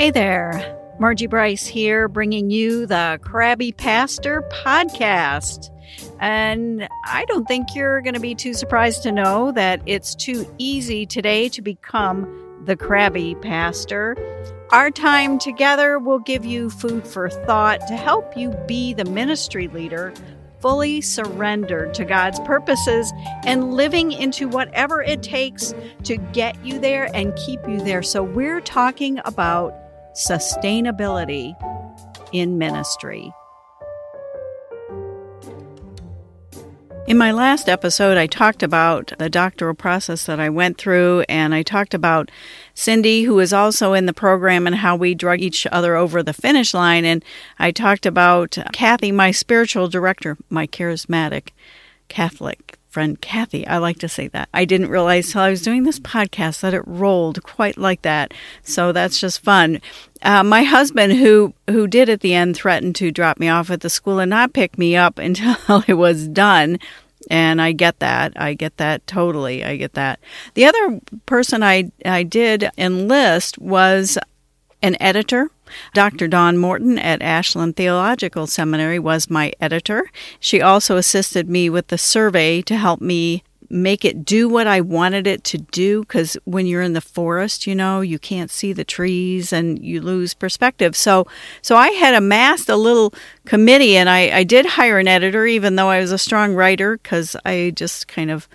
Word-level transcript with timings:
Hey 0.00 0.10
there, 0.10 0.78
Margie 0.98 1.26
Bryce 1.26 1.66
here, 1.66 2.08
bringing 2.08 2.48
you 2.48 2.86
the 2.86 3.20
Crabby 3.22 3.70
Pastor 3.70 4.42
podcast. 4.50 5.68
And 6.20 6.88
I 7.04 7.26
don't 7.26 7.46
think 7.46 7.74
you're 7.74 8.00
going 8.00 8.14
to 8.14 8.20
be 8.20 8.34
too 8.34 8.54
surprised 8.54 9.02
to 9.02 9.12
know 9.12 9.52
that 9.52 9.82
it's 9.84 10.14
too 10.14 10.46
easy 10.56 11.04
today 11.04 11.50
to 11.50 11.60
become 11.60 12.62
the 12.64 12.76
Crabby 12.76 13.34
Pastor. 13.42 14.16
Our 14.70 14.90
time 14.90 15.38
together 15.38 15.98
will 15.98 16.20
give 16.20 16.46
you 16.46 16.70
food 16.70 17.06
for 17.06 17.28
thought 17.28 17.86
to 17.88 17.94
help 17.94 18.34
you 18.38 18.56
be 18.66 18.94
the 18.94 19.04
ministry 19.04 19.68
leader 19.68 20.14
fully 20.60 21.00
surrendered 21.00 21.92
to 21.94 22.04
God's 22.06 22.40
purposes 22.40 23.12
and 23.44 23.74
living 23.74 24.12
into 24.12 24.48
whatever 24.48 25.02
it 25.02 25.22
takes 25.22 25.74
to 26.04 26.16
get 26.16 26.62
you 26.64 26.78
there 26.78 27.14
and 27.14 27.34
keep 27.36 27.60
you 27.68 27.80
there. 27.80 28.02
So, 28.02 28.22
we're 28.22 28.60
talking 28.60 29.20
about 29.24 29.89
sustainability 30.14 31.54
in 32.32 32.58
ministry. 32.58 33.32
In 37.06 37.18
my 37.18 37.32
last 37.32 37.68
episode, 37.68 38.16
I 38.16 38.28
talked 38.28 38.62
about 38.62 39.12
the 39.18 39.28
doctoral 39.28 39.74
process 39.74 40.26
that 40.26 40.38
I 40.38 40.48
went 40.48 40.78
through, 40.78 41.24
and 41.28 41.52
I 41.52 41.64
talked 41.64 41.92
about 41.92 42.30
Cindy, 42.72 43.24
who 43.24 43.40
is 43.40 43.52
also 43.52 43.94
in 43.94 44.06
the 44.06 44.12
program, 44.12 44.66
and 44.66 44.76
how 44.76 44.94
we 44.94 45.16
drug 45.16 45.40
each 45.40 45.66
other 45.72 45.96
over 45.96 46.22
the 46.22 46.32
finish 46.32 46.72
line. 46.72 47.04
And 47.04 47.24
I 47.58 47.72
talked 47.72 48.06
about 48.06 48.56
Kathy, 48.72 49.10
my 49.10 49.32
spiritual 49.32 49.88
director, 49.88 50.36
my 50.50 50.68
charismatic 50.68 51.48
Catholic 52.08 52.78
friend 52.90 53.20
Kathy. 53.20 53.66
I 53.66 53.78
like 53.78 53.98
to 54.00 54.08
say 54.08 54.28
that. 54.28 54.48
I 54.52 54.64
didn't 54.64 54.90
realize 54.90 55.30
till 55.30 55.42
I 55.42 55.50
was 55.50 55.62
doing 55.62 55.84
this 55.84 56.00
podcast 56.00 56.60
that 56.60 56.74
it 56.74 56.82
rolled 56.86 57.42
quite 57.42 57.78
like 57.78 58.02
that. 58.02 58.34
So 58.62 58.92
that's 58.92 59.20
just 59.20 59.42
fun. 59.42 59.80
Uh, 60.22 60.42
my 60.42 60.64
husband, 60.64 61.14
who 61.14 61.54
who 61.68 61.86
did 61.86 62.08
at 62.08 62.20
the 62.20 62.34
end, 62.34 62.56
threatened 62.56 62.96
to 62.96 63.10
drop 63.10 63.38
me 63.38 63.48
off 63.48 63.70
at 63.70 63.80
the 63.80 63.88
school 63.88 64.18
and 64.18 64.30
not 64.30 64.52
pick 64.52 64.76
me 64.76 64.96
up 64.96 65.18
until 65.28 65.84
it 65.86 65.94
was 65.94 66.28
done. 66.28 66.78
And 67.30 67.60
I 67.60 67.72
get 67.72 67.98
that. 68.00 68.32
I 68.36 68.54
get 68.54 68.78
that 68.78 69.06
totally. 69.06 69.64
I 69.64 69.76
get 69.76 69.92
that. 69.92 70.18
The 70.54 70.64
other 70.64 71.00
person 71.26 71.62
I 71.62 71.92
I 72.04 72.22
did 72.24 72.70
enlist 72.76 73.58
was 73.58 74.18
an 74.82 74.96
editor 75.00 75.50
Dr. 75.94 76.28
Dawn 76.28 76.58
Morton 76.58 76.98
at 76.98 77.22
Ashland 77.22 77.76
Theological 77.76 78.46
Seminary 78.46 78.98
was 78.98 79.30
my 79.30 79.52
editor. 79.60 80.10
She 80.38 80.60
also 80.60 80.96
assisted 80.96 81.48
me 81.48 81.70
with 81.70 81.88
the 81.88 81.98
survey 81.98 82.62
to 82.62 82.76
help 82.76 83.00
me 83.00 83.42
make 83.72 84.04
it 84.04 84.24
do 84.24 84.48
what 84.48 84.66
I 84.66 84.80
wanted 84.80 85.28
it 85.28 85.44
to 85.44 85.58
do 85.58 86.00
because 86.00 86.36
when 86.44 86.66
you're 86.66 86.82
in 86.82 86.92
the 86.92 87.00
forest, 87.00 87.68
you 87.68 87.74
know, 87.74 88.00
you 88.00 88.18
can't 88.18 88.50
see 88.50 88.72
the 88.72 88.84
trees 88.84 89.52
and 89.52 89.78
you 89.78 90.00
lose 90.00 90.34
perspective. 90.34 90.96
So 90.96 91.28
so 91.62 91.76
I 91.76 91.90
had 91.90 92.14
amassed 92.14 92.68
a 92.68 92.76
little 92.76 93.14
committee 93.46 93.96
and 93.96 94.10
I, 94.10 94.38
I 94.38 94.44
did 94.44 94.66
hire 94.66 94.98
an 94.98 95.06
editor 95.06 95.46
even 95.46 95.76
though 95.76 95.88
I 95.88 96.00
was 96.00 96.10
a 96.10 96.18
strong 96.18 96.54
writer 96.54 96.96
because 96.96 97.36
I 97.44 97.72
just 97.76 98.08
kind 98.08 98.32
of 98.32 98.48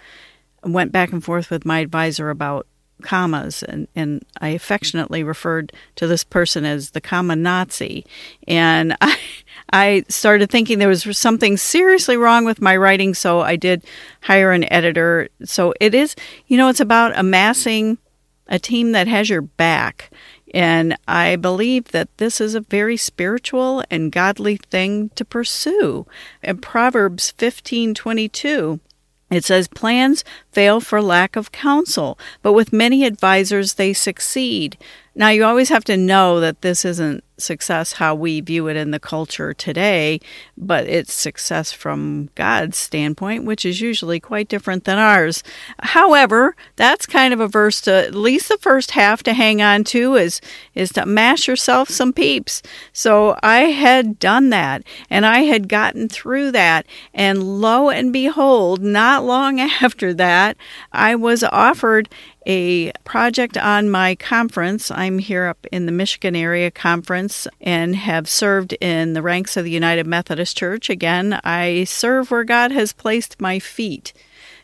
went 0.64 0.92
back 0.92 1.14
and 1.14 1.24
forth 1.24 1.50
with 1.50 1.64
my 1.64 1.80
advisor 1.80 2.30
about 2.30 2.68
commas 3.02 3.64
and, 3.64 3.88
and 3.96 4.24
I 4.42 4.50
affectionately 4.50 5.24
referred 5.24 5.72
to 5.96 6.08
this 6.08 6.24
person 6.24 6.66
as 6.66 6.92
the 6.92 7.02
comma 7.02 7.36
Nazi. 7.36 8.06
And 8.48 8.96
I 9.02 9.18
I 9.72 10.04
started 10.10 10.50
thinking 10.50 10.78
there 10.78 10.88
was 10.88 11.18
something 11.18 11.58
seriously 11.58 12.18
wrong 12.18 12.46
with 12.46 12.62
my 12.62 12.78
writing 12.78 13.14
so 13.14 13.42
I 13.42 13.56
did 13.56 13.84
hire 14.22 14.52
an 14.52 14.72
editor. 14.72 15.30
So 15.44 15.74
it 15.80 15.94
is 15.96 16.16
you 16.48 16.58
know 16.58 16.70
it's 16.70 16.80
about 16.80 17.18
amassing 17.18 17.98
a 18.48 18.60
team 18.60 18.92
that 18.92 19.08
has 19.08 19.30
your 19.30 19.42
back. 19.42 20.12
And 20.54 20.96
I 21.08 21.36
believe 21.36 21.86
that 21.90 22.16
this 22.18 22.40
is 22.40 22.56
a 22.56 22.62
very 22.62 22.96
spiritual 22.96 23.84
and 23.92 24.12
godly 24.12 24.56
thing 24.58 25.10
to 25.16 25.26
pursue. 25.26 26.06
In 26.42 26.60
Proverbs 26.60 27.34
15:22 27.38 28.80
it 29.36 29.46
says 29.46 29.68
plans 29.68 30.24
fail 30.52 30.80
for 30.80 31.02
lack 31.02 31.36
of 31.36 31.52
counsel, 31.52 32.18
but 32.42 32.54
with 32.54 32.74
many 32.74 33.06
advisors 33.06 33.74
they 33.74 33.94
succeed. 33.94 34.78
Now, 35.16 35.30
you 35.30 35.46
always 35.46 35.70
have 35.70 35.86
to 35.86 35.96
know 35.96 36.42
that 36.42 36.62
this 36.62 36.84
isn't 36.84 37.24
success 37.38 37.94
how 37.94 38.16
we 38.16 38.40
view 38.42 38.68
it 38.68 38.78
in 38.78 38.92
the 38.92 39.00
culture 39.00 39.54
today, 39.54 40.20
but 40.58 40.88
it's 40.88 41.14
success 41.14 41.72
from 41.72 42.30
God's 42.36 42.78
standpoint, 42.78 43.46
which 43.46 43.66
is 43.66 43.82
usually 43.82 44.20
quite 44.20 44.48
different 44.48 44.86
than 44.86 44.98
ours. 44.98 45.44
However, 45.80 46.56
that's 46.76 47.06
kind 47.06 47.34
of 47.34 47.40
a 47.40 47.48
verse 47.48 47.82
to 47.82 47.94
at 47.94 48.16
least 48.16 48.50
the 48.50 48.58
first 48.58 48.92
half 48.92 49.24
to 49.24 49.34
hang 49.34 49.62
on 49.62 49.84
to 49.86 50.16
is 50.16 50.42
is 50.74 50.92
to 50.94 51.06
mash 51.06 51.48
yourself 51.48 51.90
some 51.90 52.14
peeps. 52.14 52.62
So 52.94 53.38
I 53.44 53.64
had 53.64 54.20
done 54.20 54.50
that 54.50 54.84
and 55.10 55.26
I 55.26 55.40
had 55.42 55.70
gotten 55.70 56.08
through 56.10 56.52
that 56.52 56.86
and 57.14 57.62
lo 57.62 57.90
and 57.90 58.14
behold, 58.14 58.82
not 58.82 59.26
long 59.26 59.60
after 59.82 60.14
that, 60.14 60.58
I 60.92 61.16
was 61.16 61.44
offered 61.44 62.10
a 62.46 62.92
project 63.04 63.58
on 63.58 63.90
my 63.90 64.16
conference. 64.16 64.92
I'm 64.92 65.20
here 65.20 65.46
up 65.46 65.66
in 65.72 65.86
the 65.86 65.92
Michigan 65.92 66.36
area 66.36 66.72
conference 66.72 67.48
and 67.60 67.96
have 67.96 68.30
served 68.30 68.74
in 68.82 69.14
the 69.14 69.22
ranks 69.22 69.58
of 69.58 69.64
the 69.64 69.72
United 69.72 70.06
Methodist 70.06 70.58
Church. 70.58 70.90
Again, 70.90 71.40
I 71.44 71.86
serve 71.86 72.32
where 72.32 72.44
God 72.44 72.72
has 72.72 72.94
placed 72.94 73.42
my 73.42 73.60
feet 73.60 74.14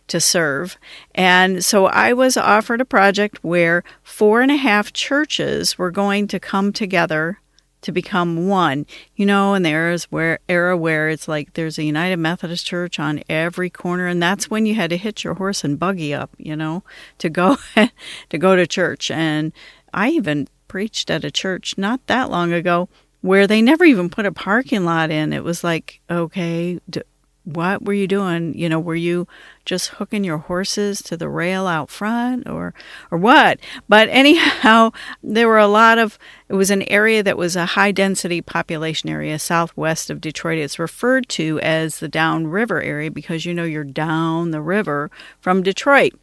to 0.07 0.19
serve. 0.19 0.77
And 1.15 1.63
so 1.63 1.85
I 1.85 2.13
was 2.13 2.37
offered 2.37 2.81
a 2.81 2.85
project 2.85 3.43
where 3.43 3.83
four 4.03 4.41
and 4.41 4.51
a 4.51 4.57
half 4.57 4.93
churches 4.93 5.77
were 5.77 5.91
going 5.91 6.27
to 6.27 6.39
come 6.39 6.73
together 6.73 7.39
to 7.81 7.91
become 7.91 8.47
one. 8.47 8.85
You 9.15 9.25
know, 9.25 9.53
and 9.53 9.65
there 9.65 9.91
is 9.91 10.05
where 10.05 10.39
era 10.47 10.77
where 10.77 11.09
it's 11.09 11.27
like 11.27 11.53
there's 11.53 11.77
a 11.77 11.83
United 11.83 12.17
Methodist 12.17 12.65
Church 12.65 12.99
on 12.99 13.23
every 13.29 13.69
corner, 13.69 14.07
and 14.07 14.21
that's 14.21 14.49
when 14.49 14.65
you 14.65 14.75
had 14.75 14.89
to 14.91 14.97
hitch 14.97 15.23
your 15.23 15.35
horse 15.35 15.63
and 15.63 15.79
buggy 15.79 16.13
up, 16.13 16.31
you 16.37 16.55
know, 16.55 16.83
to 17.17 17.29
go 17.29 17.57
to 18.29 18.37
go 18.37 18.55
to 18.55 18.67
church. 18.67 19.11
And 19.11 19.51
I 19.93 20.09
even 20.09 20.47
preached 20.67 21.09
at 21.09 21.25
a 21.25 21.31
church 21.31 21.77
not 21.77 22.05
that 22.07 22.29
long 22.29 22.53
ago 22.53 22.87
where 23.21 23.45
they 23.45 23.61
never 23.61 23.85
even 23.85 24.09
put 24.09 24.25
a 24.25 24.31
parking 24.31 24.83
lot 24.83 25.11
in. 25.11 25.31
It 25.33 25.43
was 25.43 25.63
like, 25.63 26.01
okay, 26.09 26.79
what 27.44 27.84
were 27.84 27.94
you 27.94 28.07
doing? 28.07 28.57
You 28.57 28.69
know, 28.69 28.79
were 28.79 28.96
you 28.96 29.28
just 29.66 29.90
hooking 29.90 30.24
your 30.24 30.38
horses 30.38 31.02
to 31.03 31.18
the 31.18 31.29
rail 31.29 31.66
out 31.66 31.90
front 31.90 32.47
or 32.47 32.74
or 33.09 33.18
what? 33.18 33.59
But 33.90 34.09
anyhow, 34.09 34.91
there 35.24 35.47
were 35.47 35.57
a 35.57 35.68
lot 35.68 35.97
of 35.97 36.19
it 36.50 36.53
was 36.53 36.69
an 36.69 36.84
area 36.84 37.24
that 37.24 37.38
was 37.38 37.56
a 37.56 37.68
high 37.68 37.91
density 37.91 38.41
population 38.41 39.09
area 39.09 39.40
southwest 39.40 40.09
of 40.09 40.22
Detroit. 40.22 40.59
It's 40.59 40.79
referred 40.79 41.29
to 41.29 41.59
as 41.62 42.00
the 42.00 42.07
down 42.07 42.47
river 42.47 42.81
area 42.81 43.09
because 43.09 43.46
you 43.46 43.53
know 43.53 43.63
you're 43.63 43.84
down 43.84 44.52
the 44.52 44.62
river 44.62 45.09
from 45.40 45.63
Detroit. 45.63 46.13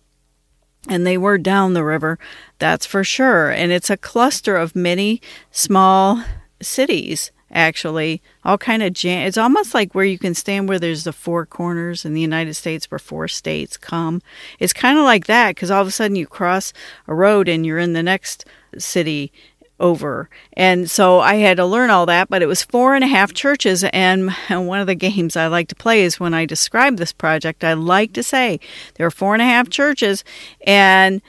And 0.89 1.07
they 1.07 1.19
were 1.19 1.39
down 1.39 1.75
the 1.75 1.85
river, 1.85 2.19
that's 2.59 2.87
for 2.87 3.03
sure. 3.03 3.51
And 3.51 3.73
it's 3.73 3.91
a 3.91 3.97
cluster 3.97 4.57
of 4.57 4.77
many 4.77 5.21
small 5.51 6.23
cities 6.63 7.33
actually 7.51 8.21
all 8.45 8.59
kind 8.59 8.83
of 8.83 8.93
jam 8.93 9.27
it's 9.27 9.39
almost 9.39 9.73
like 9.75 9.95
where 9.95 10.05
you 10.05 10.19
can 10.19 10.35
stand 10.35 10.69
where 10.69 10.79
there's 10.79 11.05
the 11.05 11.13
four 11.13 11.47
corners 11.47 12.05
in 12.05 12.15
the 12.15 12.21
united 12.21 12.55
states 12.55 12.91
where 12.91 12.99
four 12.99 13.29
states 13.29 13.77
come. 13.77 14.21
It's 14.59 14.73
kind 14.73 14.99
of 14.99 15.05
like 15.05 15.27
that 15.27 15.55
because 15.55 15.71
all 15.71 15.83
of 15.83 15.89
a 15.89 15.91
sudden 15.91 16.17
you 16.17 16.27
cross 16.27 16.73
a 17.07 17.15
road 17.15 17.49
and 17.49 17.65
you're 17.65 17.79
in 17.79 17.95
the 17.95 18.03
next 18.03 18.45
city 18.77 19.33
over. 19.81 20.29
And 20.55 20.91
so 20.91 21.21
i 21.21 21.37
had 21.37 21.57
to 21.59 21.65
learn 21.65 21.89
all 21.89 22.05
that 22.07 22.29
but 22.29 22.43
it 22.43 22.47
was 22.47 22.65
four 22.65 22.97
and 22.97 23.05
a 23.05 23.07
half 23.07 23.33
churches 23.33 23.85
and 23.85 24.33
one 24.51 24.81
of 24.81 24.89
the 24.89 24.97
games 24.97 25.37
i 25.37 25.47
like 25.47 25.69
to 25.69 25.77
play 25.77 26.03
is 26.03 26.19
when 26.19 26.35
i 26.35 26.45
describe 26.45 26.97
this 26.97 27.13
project 27.13 27.63
i 27.63 27.75
like 27.75 28.13
to 28.13 28.23
say 28.25 28.59
there 28.95 29.07
are 29.07 29.11
four 29.11 29.35
and 29.35 29.43
a 29.43 29.45
half 29.45 29.71
churches 29.71 30.25
and 30.67 31.23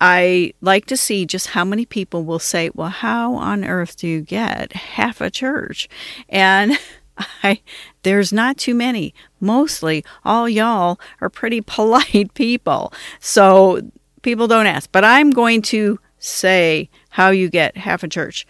I 0.00 0.54
like 0.60 0.86
to 0.86 0.96
see 0.96 1.26
just 1.26 1.48
how 1.48 1.64
many 1.64 1.84
people 1.84 2.24
will 2.24 2.38
say, 2.38 2.70
Well, 2.74 2.88
how 2.88 3.34
on 3.34 3.64
earth 3.64 3.96
do 3.96 4.08
you 4.08 4.22
get 4.22 4.72
half 4.72 5.20
a 5.20 5.30
church? 5.30 5.88
And 6.28 6.78
I, 7.42 7.60
there's 8.02 8.32
not 8.32 8.56
too 8.56 8.74
many. 8.74 9.14
Mostly, 9.40 10.04
all 10.24 10.48
y'all 10.48 10.98
are 11.20 11.28
pretty 11.28 11.60
polite 11.66 12.32
people. 12.34 12.92
So 13.20 13.80
people 14.22 14.48
don't 14.48 14.66
ask. 14.66 14.90
But 14.90 15.04
I'm 15.04 15.30
going 15.30 15.62
to 15.62 15.98
say 16.18 16.88
how 17.10 17.30
you 17.30 17.48
get 17.48 17.76
half 17.76 18.02
a 18.02 18.08
church. 18.08 18.46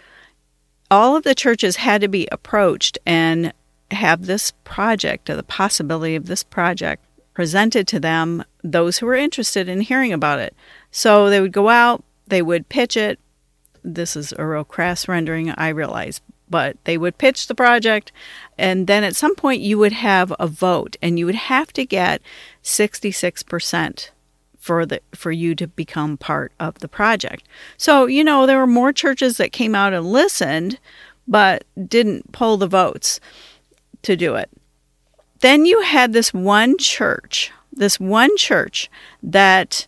All 0.90 1.16
of 1.16 1.22
the 1.22 1.34
churches 1.34 1.76
had 1.76 2.00
to 2.00 2.08
be 2.08 2.28
approached 2.32 2.98
and 3.06 3.52
have 3.92 4.26
this 4.26 4.52
project, 4.64 5.30
or 5.30 5.36
the 5.36 5.42
possibility 5.42 6.16
of 6.16 6.26
this 6.26 6.42
project, 6.42 7.04
presented 7.34 7.86
to 7.88 8.00
them, 8.00 8.44
those 8.62 8.98
who 8.98 9.06
were 9.06 9.14
interested 9.14 9.68
in 9.68 9.80
hearing 9.80 10.12
about 10.12 10.38
it. 10.38 10.54
So 10.90 11.30
they 11.30 11.40
would 11.40 11.52
go 11.52 11.68
out, 11.68 12.04
they 12.26 12.42
would 12.42 12.68
pitch 12.68 12.96
it. 12.96 13.18
This 13.82 14.16
is 14.16 14.32
a 14.36 14.46
real 14.46 14.64
crass 14.64 15.08
rendering, 15.08 15.50
I 15.50 15.68
realize, 15.68 16.20
but 16.48 16.76
they 16.84 16.98
would 16.98 17.18
pitch 17.18 17.46
the 17.46 17.54
project, 17.54 18.12
and 18.58 18.86
then 18.86 19.04
at 19.04 19.16
some 19.16 19.34
point 19.34 19.62
you 19.62 19.78
would 19.78 19.92
have 19.92 20.34
a 20.38 20.46
vote, 20.46 20.96
and 21.00 21.18
you 21.18 21.26
would 21.26 21.34
have 21.34 21.72
to 21.74 21.86
get 21.86 22.20
66% 22.62 24.10
for 24.58 24.84
the 24.84 25.00
for 25.14 25.32
you 25.32 25.54
to 25.54 25.66
become 25.66 26.18
part 26.18 26.52
of 26.60 26.80
the 26.80 26.88
project. 26.88 27.48
So, 27.78 28.04
you 28.04 28.22
know, 28.22 28.46
there 28.46 28.58
were 28.58 28.66
more 28.66 28.92
churches 28.92 29.38
that 29.38 29.52
came 29.52 29.74
out 29.74 29.94
and 29.94 30.12
listened 30.12 30.78
but 31.26 31.64
didn't 31.88 32.32
pull 32.32 32.56
the 32.56 32.66
votes 32.66 33.20
to 34.02 34.16
do 34.16 34.34
it. 34.34 34.50
Then 35.40 35.64
you 35.64 35.80
had 35.80 36.12
this 36.12 36.34
one 36.34 36.76
church, 36.76 37.52
this 37.72 37.98
one 37.98 38.36
church 38.36 38.90
that 39.22 39.86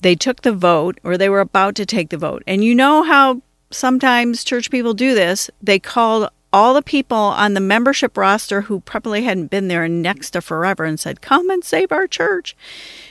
they 0.00 0.14
took 0.14 0.42
the 0.42 0.52
vote 0.52 0.98
or 1.02 1.16
they 1.16 1.28
were 1.28 1.40
about 1.40 1.74
to 1.76 1.86
take 1.86 2.10
the 2.10 2.16
vote. 2.16 2.42
And 2.46 2.64
you 2.64 2.74
know 2.74 3.02
how 3.02 3.42
sometimes 3.70 4.44
church 4.44 4.70
people 4.70 4.94
do 4.94 5.14
this? 5.14 5.50
They 5.62 5.78
called 5.78 6.30
all 6.52 6.74
the 6.74 6.82
people 6.82 7.16
on 7.16 7.54
the 7.54 7.60
membership 7.60 8.16
roster 8.16 8.62
who 8.62 8.80
probably 8.80 9.22
hadn't 9.22 9.50
been 9.50 9.68
there 9.68 9.84
in 9.84 10.00
next 10.00 10.30
to 10.30 10.40
forever 10.40 10.84
and 10.84 10.98
said, 10.98 11.20
Come 11.20 11.50
and 11.50 11.62
save 11.62 11.92
our 11.92 12.06
church. 12.06 12.56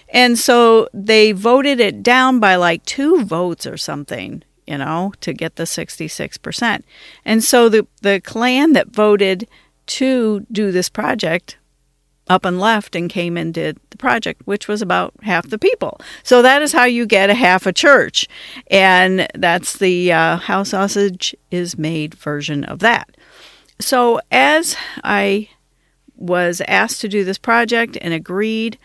And 0.10 0.39
so 0.39 0.88
they 0.94 1.34
voted 1.34 1.80
it 1.80 2.01
down 2.01 2.39
by 2.39 2.56
like 2.56 2.84
two 2.86 3.24
votes 3.24 3.68
or 3.68 3.78
something, 3.78 4.44
you 4.66 4.78
know, 4.78 5.13
to 5.22 5.33
get 5.33 5.56
the 5.57 5.63
66%. 5.63 6.83
And 7.25 7.44
so 7.44 7.69
the, 7.69 7.86
the 8.01 8.22
clan 8.22 8.74
that 8.74 8.88
voted 8.88 9.48
to 9.88 10.45
do 10.51 10.72
this 10.72 10.90
project 10.90 11.57
up 12.29 12.45
and 12.45 12.59
left 12.59 12.95
and 12.95 13.09
came 13.09 13.38
and 13.38 13.53
did 13.53 13.79
the 13.89 13.97
project, 13.97 14.41
which 14.45 14.68
was 14.68 14.81
about 14.81 15.13
half 15.24 15.47
the 15.47 15.57
people. 15.57 16.00
So 16.24 16.41
that 16.41 16.62
is 16.62 16.74
how 16.74 16.85
you 16.85 17.06
get 17.06 17.29
a 17.29 17.33
half 17.33 17.65
a 17.65 17.74
church. 17.74 18.27
And 18.69 19.27
that's 19.33 19.77
the 19.77 20.12
uh, 20.12 20.38
How 20.38 20.63
Sausage 20.63 21.35
is 21.51 21.77
Made 21.77 22.13
version 22.13 22.63
of 22.63 22.79
that. 22.79 23.15
So 23.79 24.19
as 24.31 24.75
I 25.03 25.50
was 26.15 26.62
asked 26.68 27.01
to 27.01 27.07
do 27.07 27.24
this 27.24 27.38
project 27.38 27.97
and 28.01 28.13
agreed, 28.13 28.77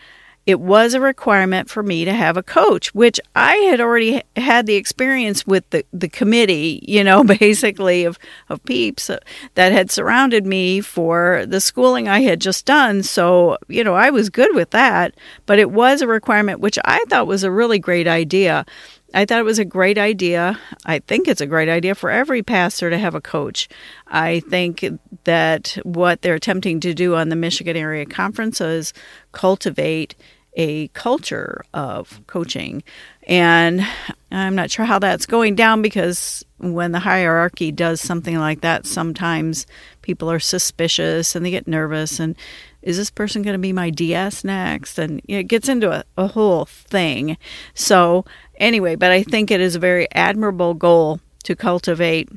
it 0.45 0.59
was 0.59 0.93
a 0.93 0.99
requirement 0.99 1.69
for 1.69 1.81
me 1.81 2.03
to 2.03 2.13
have 2.13 2.35
a 2.35 2.43
coach, 2.43 2.93
which 2.93 3.19
I 3.33 3.55
had 3.55 3.79
already 3.79 4.21
had 4.35 4.65
the 4.65 4.75
experience 4.75 5.47
with 5.47 5.69
the, 5.69 5.85
the 5.93 6.09
committee, 6.09 6.83
you 6.85 7.03
know, 7.03 7.23
basically 7.39 8.03
of, 8.03 8.19
of 8.49 8.63
peeps 8.65 9.09
uh, 9.09 9.19
that 9.55 9.71
had 9.71 9.89
surrounded 9.89 10.45
me 10.45 10.81
for 10.81 11.45
the 11.47 11.61
schooling 11.61 12.07
I 12.07 12.21
had 12.21 12.41
just 12.41 12.65
done. 12.65 13.03
So, 13.03 13.57
you 13.69 13.83
know, 13.83 13.93
I 13.95 14.09
was 14.09 14.29
good 14.29 14.53
with 14.53 14.71
that, 14.71 15.15
but 15.45 15.59
it 15.59 15.71
was 15.71 16.01
a 16.01 16.07
requirement, 16.07 16.59
which 16.59 16.77
I 16.83 17.03
thought 17.07 17.27
was 17.27 17.43
a 17.43 17.51
really 17.51 17.79
great 17.79 18.07
idea. 18.07 18.65
I 19.13 19.25
thought 19.25 19.39
it 19.39 19.45
was 19.45 19.59
a 19.59 19.65
great 19.65 19.97
idea. 19.97 20.59
I 20.85 20.99
think 20.99 21.27
it's 21.27 21.41
a 21.41 21.45
great 21.45 21.69
idea 21.69 21.93
for 21.93 22.09
every 22.09 22.41
pastor 22.41 22.89
to 22.89 22.97
have 22.97 23.13
a 23.13 23.21
coach. 23.21 23.69
I 24.07 24.39
think 24.41 24.85
that 25.25 25.77
what 25.83 26.21
they're 26.21 26.35
attempting 26.35 26.79
to 26.81 26.93
do 26.93 27.15
on 27.15 27.29
the 27.29 27.35
Michigan 27.35 27.77
Area 27.77 28.05
Conference 28.05 28.59
is 28.59 28.93
cultivate 29.31 30.15
a 30.55 30.87
culture 30.89 31.63
of 31.73 32.21
coaching. 32.27 32.83
And 33.27 33.85
I'm 34.31 34.55
not 34.55 34.71
sure 34.71 34.85
how 34.85 34.99
that's 34.99 35.25
going 35.25 35.55
down 35.55 35.81
because 35.81 36.43
when 36.57 36.91
the 36.91 36.99
hierarchy 36.99 37.71
does 37.71 38.01
something 38.01 38.37
like 38.37 38.61
that, 38.61 38.85
sometimes 38.85 39.65
people 40.01 40.29
are 40.29 40.39
suspicious 40.39 41.35
and 41.35 41.45
they 41.45 41.51
get 41.51 41.67
nervous. 41.67 42.19
And 42.19 42.35
is 42.81 42.97
this 42.97 43.09
person 43.09 43.41
going 43.41 43.53
to 43.53 43.59
be 43.59 43.73
my 43.73 43.89
DS 43.89 44.43
next? 44.43 44.99
And 44.99 45.21
it 45.27 45.43
gets 45.43 45.69
into 45.69 45.91
a, 45.91 46.03
a 46.17 46.27
whole 46.27 46.65
thing. 46.65 47.37
So, 47.73 48.25
anyway, 48.63 48.95
but 48.95 49.11
I 49.11 49.21
think 49.21 49.51
it 49.51 49.61
is 49.61 49.75
a 49.75 49.79
very 49.79 50.07
admirable 50.13 50.73
goal 50.73 51.19
to 51.43 51.55
cultivate 51.55 52.29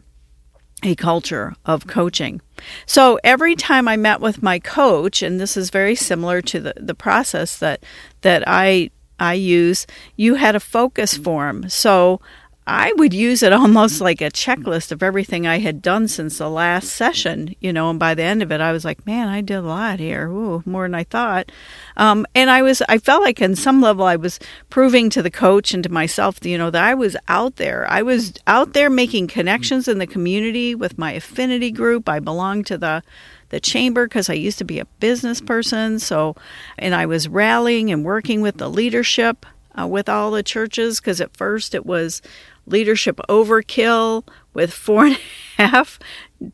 a 0.82 0.94
culture 0.94 1.54
of 1.64 1.86
coaching. 1.86 2.42
So 2.84 3.18
every 3.24 3.54
time 3.54 3.88
I 3.88 3.96
met 3.96 4.20
with 4.20 4.42
my 4.42 4.58
coach, 4.58 5.22
and 5.22 5.40
this 5.40 5.56
is 5.56 5.70
very 5.70 5.94
similar 5.94 6.42
to 6.42 6.60
the, 6.60 6.74
the 6.76 6.94
process 6.94 7.58
that 7.58 7.82
that 8.20 8.44
I 8.46 8.90
I 9.18 9.34
use, 9.34 9.86
you 10.16 10.34
had 10.34 10.54
a 10.54 10.60
focus 10.60 11.16
form. 11.16 11.70
So 11.70 12.20
I 12.68 12.92
would 12.96 13.14
use 13.14 13.44
it 13.44 13.52
almost 13.52 14.00
like 14.00 14.20
a 14.20 14.30
checklist 14.30 14.90
of 14.90 15.02
everything 15.02 15.46
I 15.46 15.60
had 15.60 15.80
done 15.80 16.08
since 16.08 16.38
the 16.38 16.50
last 16.50 16.88
session, 16.88 17.54
you 17.60 17.72
know, 17.72 17.90
and 17.90 17.98
by 17.98 18.14
the 18.14 18.24
end 18.24 18.42
of 18.42 18.50
it, 18.50 18.60
I 18.60 18.72
was 18.72 18.84
like, 18.84 19.06
man, 19.06 19.28
I 19.28 19.40
did 19.40 19.58
a 19.58 19.62
lot 19.62 20.00
here. 20.00 20.28
Ooh, 20.28 20.64
more 20.66 20.84
than 20.84 20.94
I 20.94 21.04
thought. 21.04 21.52
Um, 21.96 22.26
and 22.34 22.50
I 22.50 22.62
was, 22.62 22.82
I 22.88 22.98
felt 22.98 23.22
like 23.22 23.40
in 23.40 23.54
some 23.54 23.80
level 23.80 24.04
I 24.04 24.16
was 24.16 24.40
proving 24.68 25.10
to 25.10 25.22
the 25.22 25.30
coach 25.30 25.74
and 25.74 25.84
to 25.84 25.92
myself, 25.92 26.44
you 26.44 26.58
know, 26.58 26.70
that 26.70 26.82
I 26.82 26.94
was 26.94 27.16
out 27.28 27.54
there. 27.54 27.86
I 27.88 28.02
was 28.02 28.32
out 28.48 28.72
there 28.72 28.90
making 28.90 29.28
connections 29.28 29.86
in 29.86 29.98
the 29.98 30.06
community 30.06 30.74
with 30.74 30.98
my 30.98 31.12
affinity 31.12 31.70
group. 31.70 32.08
I 32.08 32.18
belonged 32.18 32.66
to 32.66 32.78
the, 32.78 33.04
the 33.50 33.60
chamber 33.60 34.06
because 34.06 34.28
I 34.28 34.34
used 34.34 34.58
to 34.58 34.64
be 34.64 34.80
a 34.80 34.86
business 34.98 35.40
person. 35.40 36.00
So, 36.00 36.34
and 36.78 36.96
I 36.96 37.06
was 37.06 37.28
rallying 37.28 37.92
and 37.92 38.04
working 38.04 38.40
with 38.40 38.56
the 38.56 38.68
leadership 38.68 39.46
uh, 39.78 39.86
with 39.86 40.08
all 40.08 40.30
the 40.30 40.42
churches 40.42 41.00
because 41.00 41.20
at 41.20 41.36
first 41.36 41.74
it 41.74 41.86
was 41.86 42.22
leadership 42.66 43.20
overkill 43.28 44.26
with 44.54 44.72
four 44.72 45.06
and 45.06 45.16
a 45.16 45.62
half 45.62 45.98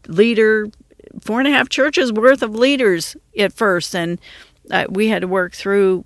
leader, 0.07 0.69
four 1.21 1.41
and 1.41 1.49
a 1.49 1.53
half 1.53 1.69
churches 1.69 2.13
worth 2.13 2.43
of 2.43 2.55
leaders 2.55 3.17
at 3.39 3.53
first. 3.53 3.95
And 3.95 4.21
uh, 4.71 4.87
we 4.89 5.09
had 5.09 5.23
to 5.23 5.29
work 5.29 5.55
through 5.55 6.05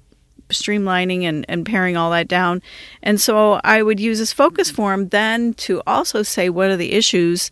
streamlining 0.48 1.22
and, 1.24 1.44
and 1.48 1.66
paring 1.66 1.96
all 1.96 2.10
that 2.12 2.28
down. 2.28 2.62
And 3.02 3.20
so 3.20 3.60
I 3.64 3.82
would 3.82 4.00
use 4.00 4.18
this 4.18 4.32
focus 4.32 4.70
form 4.70 5.08
then 5.08 5.54
to 5.54 5.82
also 5.86 6.22
say 6.22 6.48
what 6.48 6.70
are 6.70 6.76
the 6.76 6.92
issues 6.92 7.50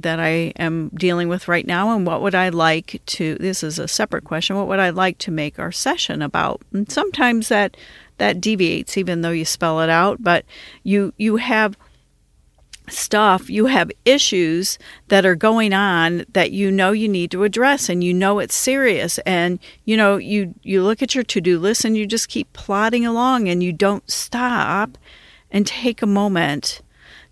that 0.00 0.20
I 0.20 0.52
am 0.56 0.90
dealing 0.90 1.28
with 1.28 1.48
right 1.48 1.66
now 1.66 1.94
and 1.94 2.06
what 2.06 2.22
would 2.22 2.34
I 2.34 2.50
like 2.50 3.00
to 3.06 3.34
this 3.36 3.64
is 3.64 3.78
a 3.78 3.88
separate 3.88 4.24
question 4.24 4.54
what 4.56 4.68
would 4.68 4.78
I 4.78 4.90
like 4.90 5.18
to 5.18 5.32
make 5.32 5.58
our 5.58 5.72
session 5.72 6.22
about 6.22 6.62
and 6.72 6.90
sometimes 6.90 7.48
that 7.48 7.76
that 8.18 8.40
deviates 8.40 8.96
even 8.96 9.22
though 9.22 9.30
you 9.30 9.44
spell 9.44 9.80
it 9.80 9.88
out 9.88 10.22
but 10.22 10.44
you 10.82 11.12
you 11.16 11.36
have 11.36 11.76
stuff 12.92 13.50
you 13.50 13.66
have 13.66 13.90
issues 14.04 14.78
that 15.08 15.26
are 15.26 15.34
going 15.34 15.72
on 15.72 16.24
that 16.32 16.50
you 16.50 16.70
know 16.70 16.92
you 16.92 17.08
need 17.08 17.30
to 17.30 17.44
address 17.44 17.88
and 17.88 18.02
you 18.02 18.12
know 18.14 18.38
it's 18.38 18.54
serious. 18.54 19.18
And 19.20 19.58
you 19.84 19.96
know 19.96 20.16
you 20.16 20.54
you 20.62 20.82
look 20.82 21.02
at 21.02 21.14
your 21.14 21.24
to-do 21.24 21.58
list 21.58 21.84
and 21.84 21.96
you 21.96 22.06
just 22.06 22.28
keep 22.28 22.52
plodding 22.52 23.06
along 23.06 23.48
and 23.48 23.62
you 23.62 23.72
don't 23.72 24.08
stop 24.10 24.98
and 25.50 25.66
take 25.66 26.02
a 26.02 26.06
moment 26.06 26.80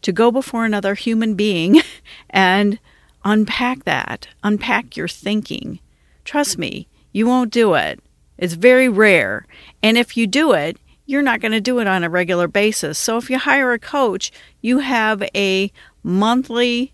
to 0.02 0.12
go 0.12 0.30
before 0.30 0.64
another 0.64 0.94
human 0.94 1.34
being 1.34 1.80
and 2.30 2.78
unpack 3.24 3.84
that 3.84 4.28
unpack 4.42 4.96
your 4.96 5.08
thinking. 5.08 5.80
Trust 6.24 6.58
me 6.58 6.88
you 7.12 7.26
won't 7.26 7.50
do 7.50 7.74
it 7.74 8.00
it's 8.38 8.54
very 8.54 8.88
rare. 8.88 9.46
And 9.82 9.96
if 9.96 10.16
you 10.16 10.26
do 10.26 10.52
it, 10.52 10.78
you're 11.06 11.22
not 11.22 11.40
going 11.40 11.52
to 11.52 11.60
do 11.60 11.78
it 11.78 11.86
on 11.86 12.04
a 12.04 12.10
regular 12.10 12.48
basis. 12.48 12.98
So 12.98 13.16
if 13.16 13.30
you 13.30 13.38
hire 13.38 13.72
a 13.72 13.78
coach, 13.78 14.32
you 14.60 14.80
have 14.80 15.22
a 15.34 15.70
monthly 16.02 16.92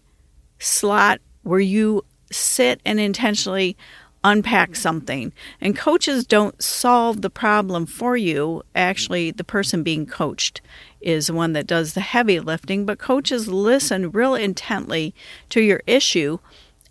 slot 0.58 1.20
where 1.42 1.60
you 1.60 2.04
sit 2.30 2.80
and 2.84 3.00
intentionally 3.00 3.76
unpack 4.24 4.76
something. 4.76 5.32
And 5.60 5.76
coaches 5.76 6.24
don't 6.24 6.62
solve 6.62 7.22
the 7.22 7.30
problem 7.30 7.86
for 7.86 8.16
you. 8.16 8.62
Actually, 8.74 9.32
the 9.32 9.44
person 9.44 9.82
being 9.82 10.06
coached 10.06 10.60
is 11.00 11.26
the 11.26 11.34
one 11.34 11.54
that 11.54 11.66
does 11.66 11.94
the 11.94 12.00
heavy 12.00 12.38
lifting, 12.38 12.86
but 12.86 12.98
coaches 12.98 13.48
listen 13.48 14.12
real 14.12 14.34
intently 14.34 15.14
to 15.48 15.60
your 15.60 15.82
issue 15.86 16.38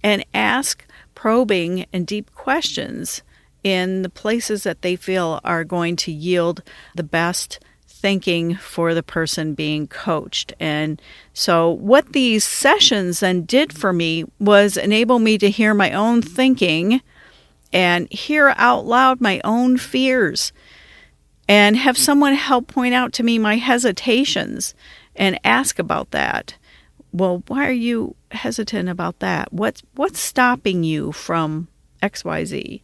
and 0.04 0.26
ask 0.34 0.86
probing 1.16 1.86
and 1.94 2.06
deep 2.06 2.34
questions 2.34 3.22
in 3.64 4.02
the 4.02 4.10
places 4.10 4.64
that 4.64 4.82
they 4.82 4.96
feel 4.96 5.40
are 5.44 5.64
going 5.64 5.96
to 5.98 6.12
yield 6.12 6.64
the 6.96 7.04
best 7.04 7.60
thinking 7.88 8.56
for 8.56 8.94
the 8.94 9.04
person 9.04 9.54
being 9.54 9.88
coached. 9.88 10.54
And 10.60 11.02
so, 11.34 11.70
what 11.70 12.14
these 12.14 12.44
sessions 12.44 13.20
then 13.20 13.44
did 13.44 13.72
for 13.72 13.94
me 13.94 14.26
was 14.40 14.76
enable 14.76 15.20
me 15.20 15.38
to 15.38 15.50
hear 15.50 15.74
my 15.74 15.92
own 15.92 16.22
thinking 16.22 17.02
and 17.72 18.12
hear 18.12 18.54
out 18.58 18.86
loud 18.86 19.22
my 19.22 19.40
own 19.44 19.78
fears 19.78 20.52
and 21.48 21.78
have 21.78 21.98
someone 21.98 22.34
help 22.34 22.68
point 22.68 22.94
out 22.94 23.14
to 23.14 23.24
me 23.24 23.38
my 23.38 23.58
hesitations 23.58 24.74
and 25.16 25.40
ask 25.44 25.80
about 25.80 26.12
that. 26.12 26.56
Well, 27.14 27.44
why 27.48 27.68
are 27.68 27.72
you 27.72 28.16
hesitant 28.32 28.90
about 28.90 29.20
that? 29.20 29.52
What's 29.54 29.84
what's 29.96 30.20
stopping 30.20 30.84
you 30.84 31.12
from 31.12 31.68
XYZ? 32.02 32.82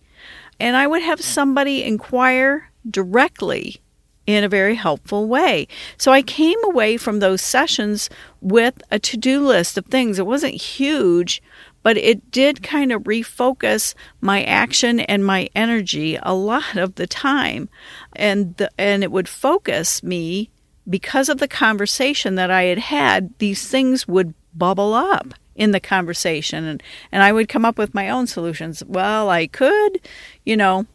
And 0.59 0.75
I 0.75 0.87
would 0.87 1.01
have 1.01 1.21
somebody 1.21 1.83
inquire 1.83 2.69
directly 2.89 3.81
in 4.25 4.43
a 4.43 4.49
very 4.49 4.75
helpful 4.75 5.27
way. 5.27 5.67
So 5.97 6.11
I 6.11 6.21
came 6.21 6.61
away 6.65 6.97
from 6.97 7.19
those 7.19 7.41
sessions 7.41 8.09
with 8.41 8.81
a 8.91 8.99
to 8.99 9.17
do 9.17 9.45
list 9.45 9.77
of 9.77 9.85
things. 9.85 10.19
It 10.19 10.25
wasn't 10.25 10.55
huge, 10.55 11.41
but 11.81 11.95
it 11.97 12.29
did 12.29 12.61
kind 12.61 12.91
of 12.91 13.03
refocus 13.03 13.93
my 14.19 14.43
action 14.43 14.99
and 14.99 15.25
my 15.25 15.49
energy 15.55 16.19
a 16.21 16.33
lot 16.33 16.75
of 16.75 16.95
the 16.95 17.07
time. 17.07 17.69
And, 18.17 18.57
the, 18.57 18.69
and 18.77 19.01
it 19.01 19.11
would 19.11 19.29
focus 19.29 20.03
me 20.03 20.49
because 20.89 21.29
of 21.29 21.37
the 21.37 21.47
conversation 21.47 22.35
that 22.35 22.51
I 22.51 22.63
had 22.63 22.79
had, 22.79 23.37
these 23.39 23.67
things 23.67 24.07
would 24.07 24.33
bubble 24.53 24.93
up 24.93 25.33
in 25.57 25.71
the 25.71 25.79
conversation 25.79 26.63
and, 26.63 26.81
and 27.11 27.23
I 27.23 27.33
would 27.33 27.49
come 27.49 27.65
up 27.65 27.77
with 27.77 27.93
my 27.93 28.09
own 28.09 28.27
solutions. 28.27 28.83
Well, 28.87 29.29
I 29.29 29.47
could, 29.47 29.99
you 30.45 30.55
know, 30.55 30.85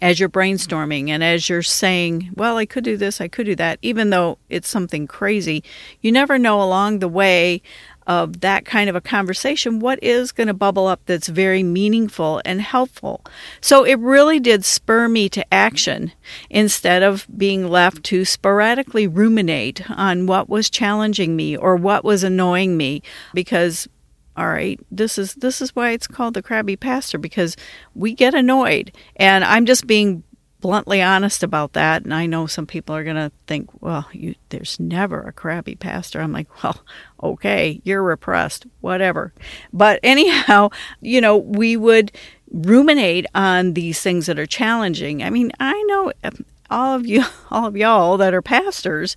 as 0.00 0.18
you're 0.20 0.28
brainstorming 0.28 1.08
and 1.08 1.22
as 1.22 1.48
you're 1.48 1.62
saying, 1.62 2.30
well, 2.34 2.56
I 2.58 2.66
could 2.66 2.84
do 2.84 2.96
this, 2.96 3.20
I 3.20 3.28
could 3.28 3.46
do 3.46 3.54
that, 3.56 3.78
even 3.82 4.10
though 4.10 4.38
it's 4.50 4.68
something 4.68 5.06
crazy, 5.06 5.64
you 6.00 6.12
never 6.12 6.38
know 6.38 6.60
along 6.60 6.98
the 6.98 7.08
way 7.08 7.62
of 8.06 8.40
that 8.40 8.64
kind 8.64 8.90
of 8.90 8.96
a 8.96 9.00
conversation 9.00 9.80
what 9.80 10.02
is 10.02 10.32
going 10.32 10.46
to 10.46 10.54
bubble 10.54 10.86
up 10.86 11.00
that's 11.06 11.28
very 11.28 11.62
meaningful 11.62 12.40
and 12.44 12.60
helpful. 12.60 13.24
So 13.60 13.84
it 13.84 13.98
really 13.98 14.40
did 14.40 14.64
spur 14.64 15.08
me 15.08 15.28
to 15.30 15.54
action 15.54 16.12
instead 16.50 17.02
of 17.02 17.26
being 17.36 17.68
left 17.68 18.02
to 18.04 18.24
sporadically 18.24 19.06
ruminate 19.06 19.88
on 19.90 20.26
what 20.26 20.48
was 20.48 20.70
challenging 20.70 21.36
me 21.36 21.56
or 21.56 21.76
what 21.76 22.04
was 22.04 22.24
annoying 22.24 22.76
me 22.76 23.02
because 23.34 23.88
all 24.36 24.48
right 24.48 24.80
this 24.90 25.18
is 25.18 25.34
this 25.34 25.60
is 25.60 25.76
why 25.76 25.90
it's 25.90 26.06
called 26.06 26.32
the 26.32 26.42
crabby 26.42 26.74
pastor 26.74 27.18
because 27.18 27.54
we 27.94 28.14
get 28.14 28.34
annoyed 28.34 28.90
and 29.16 29.44
i'm 29.44 29.66
just 29.66 29.86
being 29.86 30.22
bluntly 30.62 31.02
honest 31.02 31.42
about 31.42 31.74
that 31.74 32.04
and 32.04 32.14
i 32.14 32.24
know 32.24 32.46
some 32.46 32.66
people 32.66 32.94
are 32.94 33.04
going 33.04 33.16
to 33.16 33.30
think 33.46 33.68
well 33.82 34.08
you, 34.12 34.34
there's 34.48 34.80
never 34.80 35.20
a 35.20 35.32
crabby 35.32 35.74
pastor. 35.74 36.20
I'm 36.20 36.32
like 36.32 36.62
well 36.62 36.82
okay 37.22 37.82
you're 37.84 38.02
repressed 38.02 38.66
whatever. 38.80 39.34
But 39.72 40.00
anyhow 40.02 40.70
you 41.00 41.20
know 41.20 41.36
we 41.36 41.76
would 41.76 42.12
ruminate 42.50 43.26
on 43.34 43.74
these 43.74 44.00
things 44.00 44.26
that 44.26 44.38
are 44.38 44.46
challenging. 44.46 45.22
I 45.22 45.28
mean 45.28 45.52
i 45.60 45.82
know 45.82 46.12
um, 46.24 46.44
all 46.70 46.94
of 46.94 47.06
you 47.06 47.24
all 47.50 47.66
of 47.66 47.76
y'all 47.76 48.16
that 48.16 48.32
are 48.32 48.42
pastors 48.42 49.16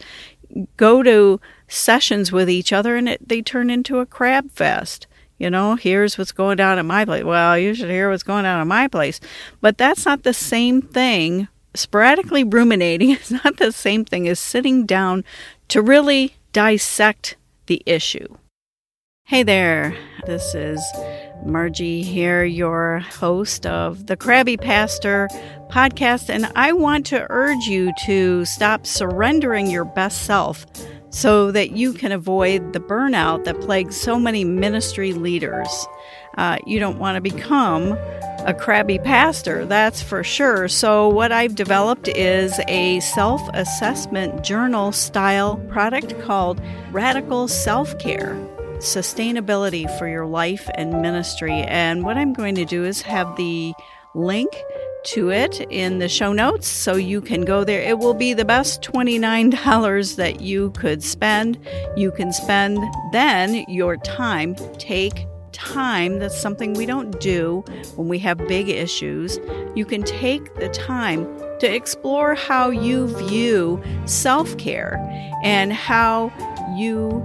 go 0.77 1.03
to 1.03 1.39
sessions 1.67 2.31
with 2.31 2.49
each 2.49 2.71
other 2.71 2.95
and 2.95 3.09
it, 3.09 3.27
they 3.27 3.41
turn 3.41 3.69
into 3.69 3.99
a 3.99 4.05
crab 4.05 4.51
fest. 4.51 5.04
You 5.37 5.49
know, 5.49 5.75
here's 5.75 6.17
what's 6.17 6.31
going 6.31 6.57
down 6.57 6.79
at 6.79 6.85
my 6.85 7.03
place. 7.03 7.23
Well, 7.23 7.57
you 7.57 7.73
should 7.73 7.89
hear 7.89 8.09
what's 8.09 8.23
going 8.23 8.45
on 8.45 8.61
at 8.61 8.67
my 8.67 8.87
place. 8.87 9.19
But 9.59 9.77
that's 9.77 10.05
not 10.05 10.23
the 10.23 10.33
same 10.33 10.81
thing. 10.81 11.47
Sporadically 11.73 12.43
ruminating 12.43 13.09
is 13.11 13.31
not 13.31 13.57
the 13.57 13.71
same 13.71 14.05
thing 14.05 14.27
as 14.27 14.39
sitting 14.39 14.85
down 14.85 15.23
to 15.69 15.81
really 15.81 16.35
dissect 16.53 17.35
the 17.65 17.81
issue. 17.85 18.37
Hey 19.27 19.41
there, 19.41 19.97
this 20.27 20.53
is 20.53 20.79
Margie 21.43 22.03
here, 22.03 22.45
your 22.45 22.99
host 22.99 23.65
of 23.65 24.05
the 24.05 24.15
Crabby 24.15 24.55
Pastor 24.55 25.27
podcast, 25.67 26.29
and 26.29 26.51
I 26.55 26.73
want 26.73 27.07
to 27.07 27.25
urge 27.31 27.65
you 27.65 27.91
to 28.05 28.45
stop 28.45 28.85
surrendering 28.85 29.71
your 29.71 29.83
best 29.83 30.21
self 30.27 30.67
so 31.15 31.49
that 31.49 31.71
you 31.71 31.93
can 31.93 32.11
avoid 32.11 32.73
the 32.73 32.79
burnout 32.79 33.45
that 33.45 33.61
plagues 33.61 33.95
so 33.95 34.19
many 34.19 34.43
ministry 34.43 35.13
leaders. 35.13 35.87
Uh, 36.37 36.57
you 36.65 36.77
don't 36.77 36.99
want 36.99 37.15
to 37.15 37.21
become 37.21 37.93
a 38.39 38.53
crabby 38.53 38.99
pastor, 38.99 39.65
that's 39.65 40.01
for 40.01 40.25
sure. 40.25 40.67
So, 40.67 41.07
what 41.07 41.31
I've 41.31 41.55
developed 41.55 42.09
is 42.09 42.59
a 42.67 42.99
self 42.99 43.41
assessment 43.53 44.43
journal 44.43 44.91
style 44.91 45.55
product 45.69 46.19
called 46.21 46.61
Radical 46.91 47.47
Self 47.47 47.97
Care 47.97 48.35
Sustainability 48.79 49.87
for 49.97 50.09
Your 50.09 50.25
Life 50.25 50.69
and 50.75 51.01
Ministry. 51.01 51.61
And 51.61 52.03
what 52.03 52.17
I'm 52.17 52.33
going 52.33 52.55
to 52.55 52.65
do 52.65 52.83
is 52.83 53.01
have 53.03 53.37
the 53.37 53.73
link 54.13 54.53
to 55.05 55.29
it 55.29 55.61
in 55.69 55.99
the 55.99 56.09
show 56.09 56.33
notes 56.33 56.67
so 56.67 56.95
you 56.95 57.21
can 57.21 57.41
go 57.41 57.63
there. 57.63 57.81
It 57.81 57.99
will 57.99 58.13
be 58.13 58.33
the 58.33 58.45
best 58.45 58.81
$29 58.81 60.15
that 60.15 60.41
you 60.41 60.71
could 60.71 61.03
spend. 61.03 61.57
You 61.95 62.11
can 62.11 62.31
spend 62.33 62.79
then 63.11 63.65
your 63.67 63.97
time. 63.97 64.55
Take 64.77 65.27
time. 65.51 66.19
That's 66.19 66.39
something 66.39 66.73
we 66.73 66.85
don't 66.85 67.19
do 67.19 67.63
when 67.95 68.07
we 68.07 68.19
have 68.19 68.37
big 68.47 68.69
issues. 68.69 69.39
You 69.75 69.85
can 69.85 70.03
take 70.03 70.53
the 70.55 70.69
time 70.69 71.25
to 71.59 71.73
explore 71.73 72.35
how 72.35 72.69
you 72.69 73.07
view 73.27 73.81
self 74.05 74.57
care 74.57 74.97
and 75.43 75.71
how 75.71 76.31
you 76.77 77.23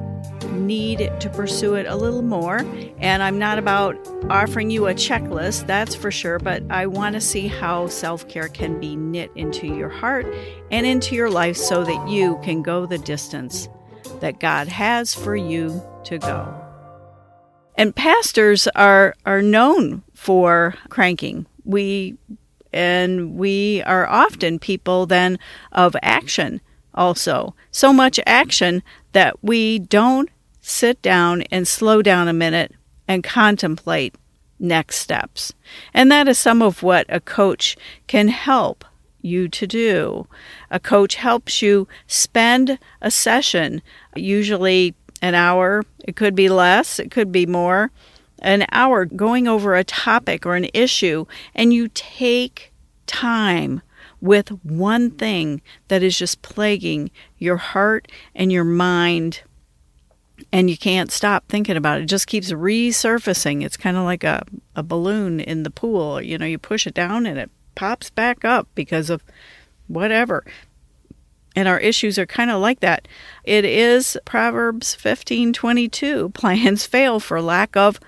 need 0.48 1.12
to 1.20 1.30
pursue 1.30 1.74
it 1.74 1.86
a 1.86 1.96
little 1.96 2.22
more. 2.22 2.58
And 2.98 3.22
I'm 3.22 3.38
not 3.38 3.58
about 3.58 3.96
offering 4.28 4.70
you 4.70 4.86
a 4.86 4.94
checklist, 4.94 5.66
that's 5.66 5.94
for 5.94 6.10
sure, 6.10 6.38
but 6.38 6.62
I 6.70 6.86
want 6.86 7.14
to 7.14 7.20
see 7.20 7.48
how 7.48 7.88
self 7.88 8.28
care 8.28 8.48
can 8.48 8.80
be 8.80 8.96
knit 8.96 9.30
into 9.34 9.66
your 9.66 9.88
heart 9.88 10.26
and 10.70 10.86
into 10.86 11.14
your 11.14 11.30
life 11.30 11.56
so 11.56 11.84
that 11.84 12.08
you 12.08 12.38
can 12.42 12.62
go 12.62 12.86
the 12.86 12.98
distance 12.98 13.68
that 14.20 14.40
God 14.40 14.68
has 14.68 15.14
for 15.14 15.36
you 15.36 15.82
to 16.04 16.18
go. 16.18 16.54
And 17.76 17.96
pastors 17.96 18.68
are, 18.68 19.14
are 19.24 19.42
known 19.42 20.02
for 20.14 20.74
cranking. 20.88 21.46
We 21.64 22.18
and 22.72 23.34
we 23.36 23.82
are 23.82 24.06
often 24.06 24.58
people 24.58 25.06
then 25.06 25.38
of 25.72 25.96
action 26.02 26.60
also. 26.94 27.54
So 27.70 27.92
much 27.92 28.20
action 28.26 28.82
that 29.12 29.42
we 29.42 29.78
don't 29.78 30.30
sit 30.60 31.00
down 31.02 31.42
and 31.50 31.66
slow 31.66 32.02
down 32.02 32.28
a 32.28 32.32
minute 32.32 32.72
and 33.08 33.24
contemplate 33.24 34.14
next 34.58 34.96
steps. 34.96 35.52
And 35.94 36.10
that 36.12 36.28
is 36.28 36.38
some 36.38 36.62
of 36.62 36.82
what 36.82 37.06
a 37.08 37.20
coach 37.20 37.76
can 38.06 38.28
help 38.28 38.84
you 39.22 39.48
to 39.48 39.66
do. 39.66 40.26
A 40.70 40.80
coach 40.80 41.16
helps 41.16 41.62
you 41.62 41.88
spend 42.06 42.78
a 43.00 43.10
session, 43.10 43.82
usually 44.14 44.94
an 45.22 45.34
hour, 45.34 45.84
it 46.04 46.16
could 46.16 46.34
be 46.34 46.48
less, 46.48 46.98
it 46.98 47.10
could 47.10 47.30
be 47.30 47.46
more, 47.46 47.90
an 48.40 48.64
hour 48.72 49.04
going 49.04 49.46
over 49.46 49.74
a 49.74 49.84
topic 49.84 50.46
or 50.46 50.54
an 50.54 50.68
issue, 50.72 51.26
and 51.54 51.72
you 51.72 51.88
take 51.88 52.72
time 53.06 53.82
with 54.20 54.48
one 54.64 55.10
thing 55.10 55.62
that 55.88 56.02
is 56.02 56.18
just 56.18 56.42
plaguing 56.42 57.10
your 57.38 57.56
heart 57.56 58.10
and 58.34 58.52
your 58.52 58.64
mind 58.64 59.42
and 60.52 60.70
you 60.70 60.76
can't 60.76 61.10
stop 61.10 61.46
thinking 61.48 61.76
about 61.76 61.98
it. 62.00 62.04
It 62.04 62.06
just 62.06 62.26
keeps 62.26 62.50
resurfacing. 62.50 63.64
It's 63.64 63.76
kind 63.76 63.96
of 63.96 64.04
like 64.04 64.24
a, 64.24 64.42
a 64.74 64.82
balloon 64.82 65.40
in 65.40 65.62
the 65.62 65.70
pool. 65.70 66.20
You 66.20 66.38
know, 66.38 66.46
you 66.46 66.58
push 66.58 66.86
it 66.86 66.94
down 66.94 67.26
and 67.26 67.38
it 67.38 67.50
pops 67.74 68.10
back 68.10 68.44
up 68.44 68.68
because 68.74 69.10
of 69.10 69.22
whatever. 69.86 70.44
And 71.56 71.66
our 71.66 71.78
issues 71.78 72.18
are 72.18 72.26
kind 72.26 72.50
of 72.50 72.60
like 72.60 72.80
that. 72.80 73.08
It 73.44 73.64
is 73.64 74.16
Proverbs 74.24 74.96
15:22, 74.96 76.32
plans 76.34 76.86
fail 76.86 77.20
for 77.20 77.42
lack 77.42 77.76
of 77.76 78.00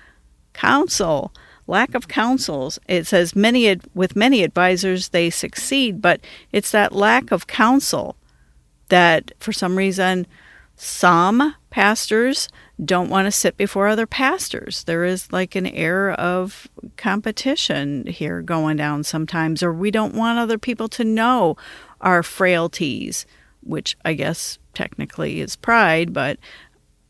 counsel. 0.53 1.33
Lack 1.67 1.95
of 1.95 2.07
counsels. 2.07 2.79
It 2.87 3.07
says 3.07 3.35
many 3.35 3.79
with 3.93 4.15
many 4.15 4.43
advisors 4.43 5.09
they 5.09 5.29
succeed, 5.29 6.01
but 6.01 6.21
it's 6.51 6.71
that 6.71 6.93
lack 6.93 7.31
of 7.31 7.47
counsel 7.47 8.15
that 8.89 9.31
for 9.39 9.53
some 9.53 9.77
reason 9.77 10.27
some 10.75 11.55
pastors 11.69 12.49
don't 12.83 13.09
want 13.09 13.25
to 13.25 13.31
sit 13.31 13.55
before 13.57 13.87
other 13.87 14.05
pastors. 14.05 14.83
There 14.83 15.05
is 15.05 15.31
like 15.31 15.55
an 15.55 15.67
air 15.67 16.11
of 16.11 16.67
competition 16.97 18.07
here 18.07 18.41
going 18.41 18.77
down 18.77 19.03
sometimes, 19.03 19.63
or 19.63 19.71
we 19.71 19.91
don't 19.91 20.15
want 20.15 20.39
other 20.39 20.57
people 20.57 20.87
to 20.89 21.03
know 21.03 21.55
our 22.01 22.23
frailties, 22.23 23.25
which 23.61 23.95
I 24.03 24.13
guess 24.13 24.57
technically 24.73 25.39
is 25.39 25.55
pride, 25.55 26.13
but 26.13 26.37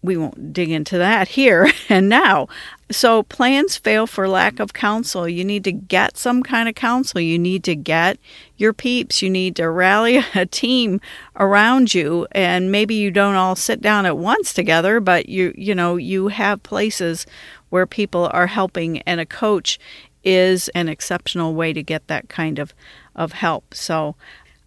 we 0.03 0.17
won't 0.17 0.51
dig 0.51 0.69
into 0.69 0.97
that 0.97 1.29
here 1.29 1.71
and 1.89 2.09
now. 2.09 2.47
So, 2.91 3.23
plans 3.23 3.77
fail 3.77 4.05
for 4.05 4.27
lack 4.27 4.59
of 4.59 4.73
counsel. 4.73 5.27
You 5.27 5.43
need 5.43 5.63
to 5.63 5.71
get 5.71 6.17
some 6.17 6.43
kind 6.43 6.69
of 6.69 6.75
counsel. 6.75 7.21
You 7.21 7.39
need 7.39 7.63
to 7.63 7.75
get 7.75 8.19
your 8.57 8.73
peeps. 8.73 9.21
You 9.21 9.31
need 9.31 9.55
to 9.55 9.69
rally 9.69 10.17
a 10.35 10.45
team 10.45 11.01
around 11.37 11.95
you. 11.95 12.27
And 12.33 12.71
maybe 12.71 12.93
you 12.93 13.09
don't 13.09 13.35
all 13.35 13.55
sit 13.55 13.81
down 13.81 14.05
at 14.05 14.17
once 14.17 14.53
together, 14.53 14.99
but 14.99 15.27
you, 15.27 15.53
you 15.57 15.73
know, 15.73 15.95
you 15.95 16.27
have 16.27 16.61
places 16.61 17.25
where 17.69 17.87
people 17.87 18.29
are 18.31 18.45
helping, 18.45 18.99
and 19.01 19.19
a 19.19 19.25
coach 19.25 19.79
is 20.23 20.69
an 20.69 20.87
exceptional 20.87 21.55
way 21.55 21.73
to 21.73 21.81
get 21.81 22.07
that 22.07 22.29
kind 22.29 22.59
of, 22.59 22.73
of 23.15 23.31
help. 23.31 23.73
So, 23.73 24.15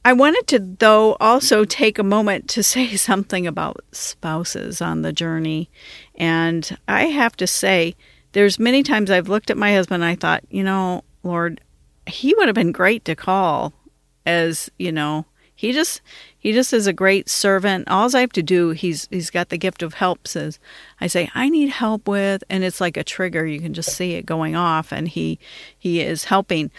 I 0.07 0.13
wanted 0.13 0.47
to, 0.49 0.61
though, 0.61 1.17
also 1.19 1.65
take 1.65 1.99
a 1.99 2.05
moment 2.05 2.49
to 2.51 2.63
say 2.75 2.95
something 2.95 3.45
about 3.45 3.85
spouses 3.91 4.81
on 4.81 5.03
the 5.03 5.13
journey. 5.13 5.69
And 6.15 6.79
I 6.87 7.07
have 7.07 7.37
to 7.39 7.47
say, 7.49 7.97
there's 8.31 8.61
many 8.61 8.85
times 8.85 9.11
I've 9.11 9.29
looked 9.29 9.51
at 9.51 9.57
my 9.57 9.75
husband 9.75 10.05
and 10.05 10.11
I 10.11 10.15
thought, 10.15 10.45
you 10.49 10.63
know, 10.63 11.03
Lord, 11.25 11.61
he 12.07 12.37
would 12.37 12.47
have 12.47 12.55
been 12.55 12.71
great 12.71 13.05
to 13.07 13.17
call 13.17 13.73
as, 14.25 14.71
you 14.79 14.93
know, 14.93 15.27
he 15.57 15.73
just 15.73 16.03
he 16.39 16.53
just 16.53 16.75
is 16.75 16.87
a 16.87 16.93
great 16.93 17.31
servant. 17.31 17.89
All 17.89 18.15
I 18.15 18.21
have 18.21 18.33
to 18.33 18.43
do, 18.43 18.71
he's 18.71 19.09
he's 19.11 19.31
got 19.31 19.49
the 19.49 19.57
gift 19.57 19.83
of 19.83 19.95
help. 19.95 20.29
Says 20.29 20.61
I 21.01 21.07
say 21.07 21.31
I 21.35 21.49
need 21.49 21.71
help 21.71 22.07
with, 22.07 22.45
and 22.51 22.63
it's 22.63 22.81
like 22.81 22.99
a 22.99 23.03
trigger. 23.03 23.47
You 23.47 23.59
can 23.59 23.73
just 23.73 23.97
see 23.97 24.13
it 24.13 24.27
going 24.27 24.55
off, 24.55 24.93
and 24.93 25.09
he 25.09 25.39
he 25.77 26.03
is 26.03 26.25
helping. 26.25 26.71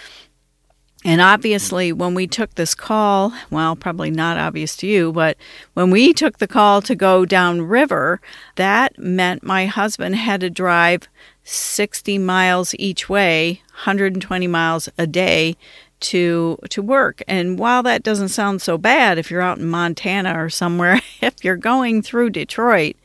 And 1.05 1.21
obviously, 1.21 1.93
when 1.93 2.15
we 2.15 2.25
took 2.25 2.55
this 2.55 2.73
call, 2.73 3.31
well, 3.51 3.75
probably 3.75 4.09
not 4.09 4.37
obvious 4.37 4.75
to 4.77 4.87
you, 4.87 5.11
but 5.11 5.37
when 5.73 5.91
we 5.91 6.11
took 6.11 6.39
the 6.39 6.47
call 6.47 6.81
to 6.81 6.95
go 6.95 7.23
downriver, 7.23 8.19
that 8.55 8.97
meant 8.97 9.43
my 9.43 9.67
husband 9.67 10.15
had 10.15 10.41
to 10.41 10.49
drive 10.49 11.07
60 11.43 12.17
miles 12.17 12.73
each 12.79 13.07
way, 13.07 13.61
120 13.75 14.47
miles 14.47 14.89
a 14.97 15.05
day 15.05 15.55
to 15.99 16.57
to 16.69 16.81
work. 16.81 17.21
And 17.27 17.57
while 17.57 17.83
that 17.83 18.03
doesn't 18.03 18.29
sound 18.29 18.61
so 18.61 18.77
bad 18.77 19.17
if 19.17 19.31
you're 19.31 19.41
out 19.41 19.59
in 19.59 19.67
Montana 19.67 20.43
or 20.43 20.49
somewhere, 20.49 21.01
if 21.21 21.43
you're 21.43 21.57
going 21.57 22.01
through 22.01 22.31
Detroit, 22.31 22.95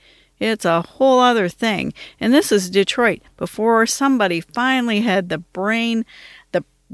it's 0.40 0.64
a 0.64 0.82
whole 0.82 1.20
other 1.20 1.48
thing. 1.48 1.92
And 2.18 2.34
this 2.34 2.50
is 2.50 2.68
Detroit 2.68 3.22
before 3.36 3.86
somebody 3.86 4.40
finally 4.40 5.00
had 5.00 5.28
the 5.28 5.38
brain 5.38 6.04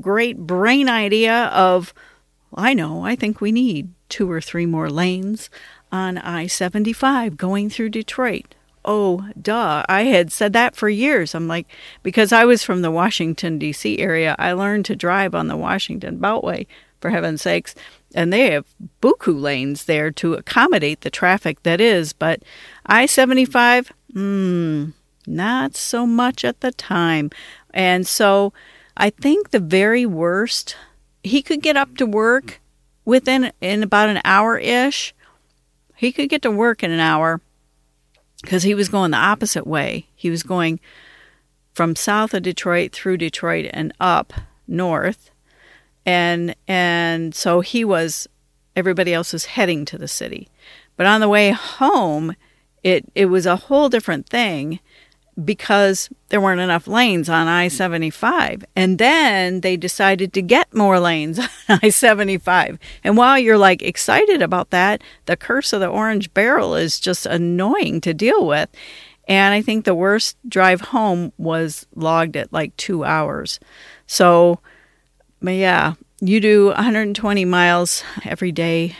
great 0.00 0.38
brain 0.38 0.88
idea 0.88 1.46
of 1.46 1.94
I 2.54 2.72
know, 2.72 3.04
I 3.04 3.14
think 3.14 3.40
we 3.40 3.52
need 3.52 3.90
two 4.08 4.30
or 4.30 4.40
three 4.40 4.64
more 4.64 4.88
lanes 4.88 5.50
on 5.92 6.16
I-75 6.16 7.36
going 7.36 7.68
through 7.68 7.90
Detroit 7.90 8.54
oh, 8.88 9.28
duh. 9.40 9.84
I 9.88 10.04
had 10.04 10.32
said 10.32 10.54
that 10.54 10.74
for 10.74 10.88
years. 10.88 11.34
I'm 11.34 11.46
like, 11.46 11.66
because 12.02 12.32
I 12.32 12.46
was 12.46 12.64
from 12.64 12.80
the 12.80 12.90
Washington, 12.90 13.58
D.C. 13.58 13.98
area, 13.98 14.34
I 14.38 14.52
learned 14.52 14.86
to 14.86 14.96
drive 14.96 15.34
on 15.34 15.48
the 15.48 15.56
Washington 15.56 16.18
Beltway, 16.18 16.66
for 17.00 17.10
heaven's 17.10 17.42
sakes. 17.42 17.74
And 18.14 18.32
they 18.32 18.50
have 18.52 18.64
buku 19.02 19.38
lanes 19.38 19.84
there 19.84 20.10
to 20.12 20.34
accommodate 20.34 21.02
the 21.02 21.10
traffic 21.10 21.62
that 21.62 21.82
is. 21.82 22.14
But 22.14 22.42
I 22.86 23.04
75, 23.04 23.92
hmm, 24.14 24.86
not 25.26 25.76
so 25.76 26.06
much 26.06 26.42
at 26.42 26.60
the 26.62 26.72
time. 26.72 27.30
And 27.74 28.06
so 28.06 28.54
I 29.00 29.10
think 29.10 29.50
the 29.50 29.60
very 29.60 30.04
worst, 30.04 30.76
he 31.22 31.40
could 31.40 31.62
get 31.62 31.76
up 31.76 31.96
to 31.98 32.04
work 32.04 32.60
within 33.04 33.52
in 33.60 33.84
about 33.84 34.08
an 34.08 34.20
hour 34.24 34.58
ish. 34.58 35.14
He 35.94 36.10
could 36.10 36.28
get 36.28 36.42
to 36.42 36.50
work 36.50 36.82
in 36.82 36.90
an 36.90 36.98
hour 36.98 37.40
because 38.42 38.64
he 38.64 38.74
was 38.74 38.88
going 38.88 39.12
the 39.12 39.16
opposite 39.16 39.66
way. 39.66 40.08
He 40.16 40.30
was 40.30 40.42
going 40.42 40.80
from 41.74 41.94
south 41.94 42.34
of 42.34 42.42
Detroit 42.42 42.92
through 42.92 43.18
Detroit 43.18 43.70
and 43.72 43.92
up 44.00 44.32
north. 44.66 45.30
And 46.04 46.56
and 46.66 47.34
so 47.36 47.60
he 47.60 47.84
was 47.84 48.26
everybody 48.74 49.14
else 49.14 49.32
was 49.32 49.44
heading 49.44 49.84
to 49.86 49.98
the 49.98 50.08
city. 50.08 50.48
But 50.96 51.06
on 51.06 51.20
the 51.20 51.28
way 51.28 51.52
home, 51.52 52.34
it 52.82 53.04
it 53.14 53.26
was 53.26 53.46
a 53.46 53.56
whole 53.56 53.88
different 53.88 54.28
thing 54.28 54.80
because 55.44 56.08
there 56.28 56.40
weren't 56.40 56.60
enough 56.60 56.86
lanes 56.86 57.28
on 57.28 57.46
I 57.46 57.68
75. 57.68 58.64
And 58.74 58.98
then 58.98 59.60
they 59.60 59.76
decided 59.76 60.32
to 60.32 60.42
get 60.42 60.74
more 60.74 60.98
lanes 60.98 61.38
on 61.68 61.80
I 61.82 61.90
75. 61.90 62.78
And 63.04 63.16
while 63.16 63.38
you're 63.38 63.58
like 63.58 63.82
excited 63.82 64.42
about 64.42 64.70
that, 64.70 65.02
the 65.26 65.36
curse 65.36 65.72
of 65.72 65.80
the 65.80 65.88
orange 65.88 66.32
barrel 66.34 66.74
is 66.74 66.98
just 66.98 67.26
annoying 67.26 68.00
to 68.02 68.14
deal 68.14 68.46
with. 68.46 68.68
And 69.28 69.52
I 69.54 69.62
think 69.62 69.84
the 69.84 69.94
worst 69.94 70.36
drive 70.48 70.80
home 70.80 71.32
was 71.36 71.86
logged 71.94 72.36
at 72.36 72.52
like 72.52 72.76
two 72.76 73.04
hours. 73.04 73.60
So, 74.06 74.60
but 75.40 75.54
yeah, 75.54 75.94
you 76.20 76.40
do 76.40 76.66
120 76.68 77.44
miles 77.44 78.02
every 78.24 78.52
day, 78.52 78.96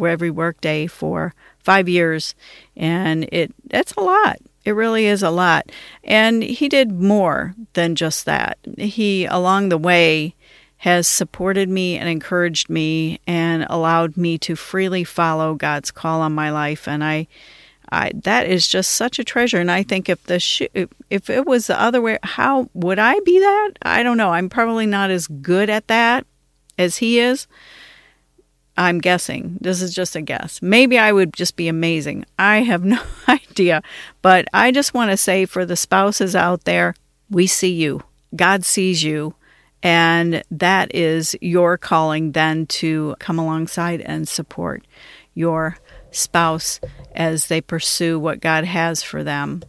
every 0.00 0.30
work 0.30 0.60
day 0.60 0.86
for 0.86 1.34
five 1.58 1.88
years, 1.88 2.34
and 2.76 3.28
it 3.32 3.54
that's 3.64 3.92
a 3.94 4.00
lot. 4.00 4.38
It 4.64 4.72
really 4.72 5.06
is 5.06 5.22
a 5.22 5.30
lot. 5.30 5.70
And 6.04 6.42
he 6.42 6.68
did 6.68 6.92
more 6.92 7.54
than 7.72 7.94
just 7.94 8.26
that. 8.26 8.58
He, 8.76 9.24
along 9.24 9.68
the 9.68 9.78
way, 9.78 10.34
has 10.78 11.06
supported 11.06 11.68
me 11.68 11.98
and 11.98 12.08
encouraged 12.08 12.70
me 12.70 13.20
and 13.26 13.66
allowed 13.68 14.16
me 14.16 14.38
to 14.38 14.56
freely 14.56 15.04
follow 15.04 15.54
God's 15.54 15.90
call 15.90 16.20
on 16.22 16.32
my 16.32 16.50
life. 16.50 16.88
And 16.88 17.04
I, 17.04 17.26
I 17.92 18.12
that 18.14 18.46
is 18.46 18.66
just 18.66 18.92
such 18.92 19.18
a 19.18 19.24
treasure. 19.24 19.58
And 19.58 19.70
I 19.70 19.82
think 19.82 20.08
if 20.08 20.22
the 20.24 20.40
sh- 20.40 20.62
if 21.10 21.28
it 21.28 21.46
was 21.46 21.66
the 21.66 21.80
other 21.80 22.00
way, 22.00 22.18
how 22.22 22.70
would 22.72 22.98
I 22.98 23.20
be 23.20 23.38
that? 23.38 23.70
I 23.82 24.02
don't 24.02 24.16
know. 24.16 24.32
I'm 24.32 24.48
probably 24.48 24.86
not 24.86 25.10
as 25.10 25.26
good 25.26 25.68
at 25.68 25.88
that 25.88 26.26
as 26.78 26.98
he 26.98 27.18
is. 27.18 27.46
I'm 28.80 28.98
guessing. 28.98 29.58
This 29.60 29.82
is 29.82 29.94
just 29.94 30.16
a 30.16 30.22
guess. 30.22 30.62
Maybe 30.62 30.98
I 30.98 31.12
would 31.12 31.34
just 31.34 31.54
be 31.54 31.68
amazing. 31.68 32.24
I 32.38 32.62
have 32.62 32.82
no 32.96 33.00
idea. 33.28 33.82
But 34.22 34.46
I 34.54 34.72
just 34.72 34.94
want 34.94 35.10
to 35.10 35.18
say 35.18 35.44
for 35.44 35.66
the 35.66 35.76
spouses 35.76 36.34
out 36.34 36.64
there, 36.64 36.94
we 37.28 37.46
see 37.46 37.72
you. 37.72 38.02
God 38.34 38.64
sees 38.64 39.04
you. 39.04 39.34
And 39.82 40.42
that 40.50 40.94
is 40.94 41.36
your 41.42 41.76
calling 41.76 42.32
then 42.32 42.66
to 42.66 43.16
come 43.18 43.38
alongside 43.38 44.00
and 44.00 44.26
support 44.26 44.86
your 45.34 45.76
spouse 46.10 46.80
as 47.14 47.46
they 47.46 47.60
pursue 47.60 48.18
what 48.18 48.40
God 48.40 48.64
has 48.64 49.02
for 49.02 49.22
them. 49.22 49.62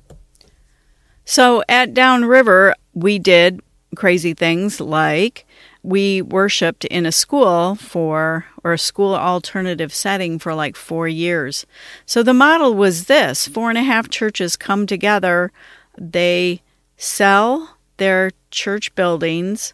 So 1.26 1.64
at 1.68 1.94
Downriver, 1.94 2.76
we 2.94 3.20
did 3.20 3.60
crazy 3.96 4.34
things 4.34 4.80
like 4.80 5.46
we 5.84 6.22
worshiped 6.22 6.86
in 6.86 7.06
a 7.06 7.12
school 7.12 7.76
for, 7.76 8.46
or 8.64 8.74
a 8.74 8.78
school 8.78 9.16
alternative 9.16 9.94
setting 9.94 10.40
for 10.40 10.54
like 10.54 10.76
four 10.76 11.08
years. 11.08 11.66
So 12.06 12.24
the 12.24 12.34
model 12.34 12.76
was 12.76 13.06
this 13.06 13.48
four 13.48 13.70
and 13.70 13.78
a 13.78 13.84
half 13.84 14.10
churches 14.10 14.56
come 14.56 14.86
together, 14.86 15.52
they 15.98 16.62
sell 16.98 17.78
their 17.98 18.32
church 18.52 18.94
buildings, 18.96 19.74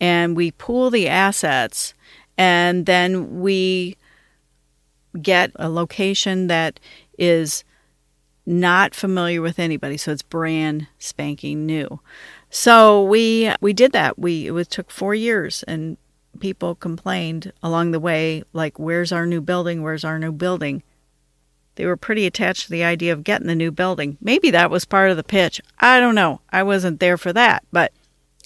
and 0.00 0.36
we 0.36 0.50
pool 0.52 0.90
the 0.90 1.08
assets, 1.08 1.94
and 2.36 2.86
then 2.86 3.40
we 3.40 3.96
get 5.20 5.50
a 5.56 5.68
location 5.68 6.48
that 6.48 6.78
is 7.18 7.64
not 8.44 8.94
familiar 8.94 9.42
with 9.42 9.58
anybody, 9.58 9.96
so 9.96 10.12
it's 10.12 10.22
brand 10.22 10.86
spanking 10.98 11.66
new. 11.66 12.00
So 12.50 13.02
we 13.02 13.52
we 13.60 13.72
did 13.72 13.92
that. 13.92 14.18
We 14.18 14.48
it 14.48 14.70
took 14.70 14.90
four 14.90 15.14
years, 15.14 15.64
and 15.64 15.96
people 16.36 16.74
complained 16.74 17.52
along 17.62 17.90
the 17.90 18.00
way, 18.00 18.42
like, 18.52 18.78
"Where's 18.78 19.12
our 19.12 19.26
new 19.26 19.40
building? 19.40 19.82
Where's 19.82 20.04
our 20.04 20.18
new 20.18 20.32
building?" 20.32 20.82
They 21.76 21.86
were 21.86 21.96
pretty 21.96 22.26
attached 22.26 22.64
to 22.64 22.70
the 22.70 22.84
idea 22.84 23.12
of 23.12 23.24
getting 23.24 23.46
the 23.46 23.54
new 23.54 23.70
building. 23.70 24.16
Maybe 24.20 24.50
that 24.50 24.70
was 24.70 24.84
part 24.84 25.10
of 25.10 25.16
the 25.16 25.24
pitch. 25.24 25.60
I 25.78 26.00
don't 26.00 26.14
know. 26.14 26.40
I 26.50 26.62
wasn't 26.62 27.00
there 27.00 27.18
for 27.18 27.32
that, 27.34 27.64
but 27.70 27.92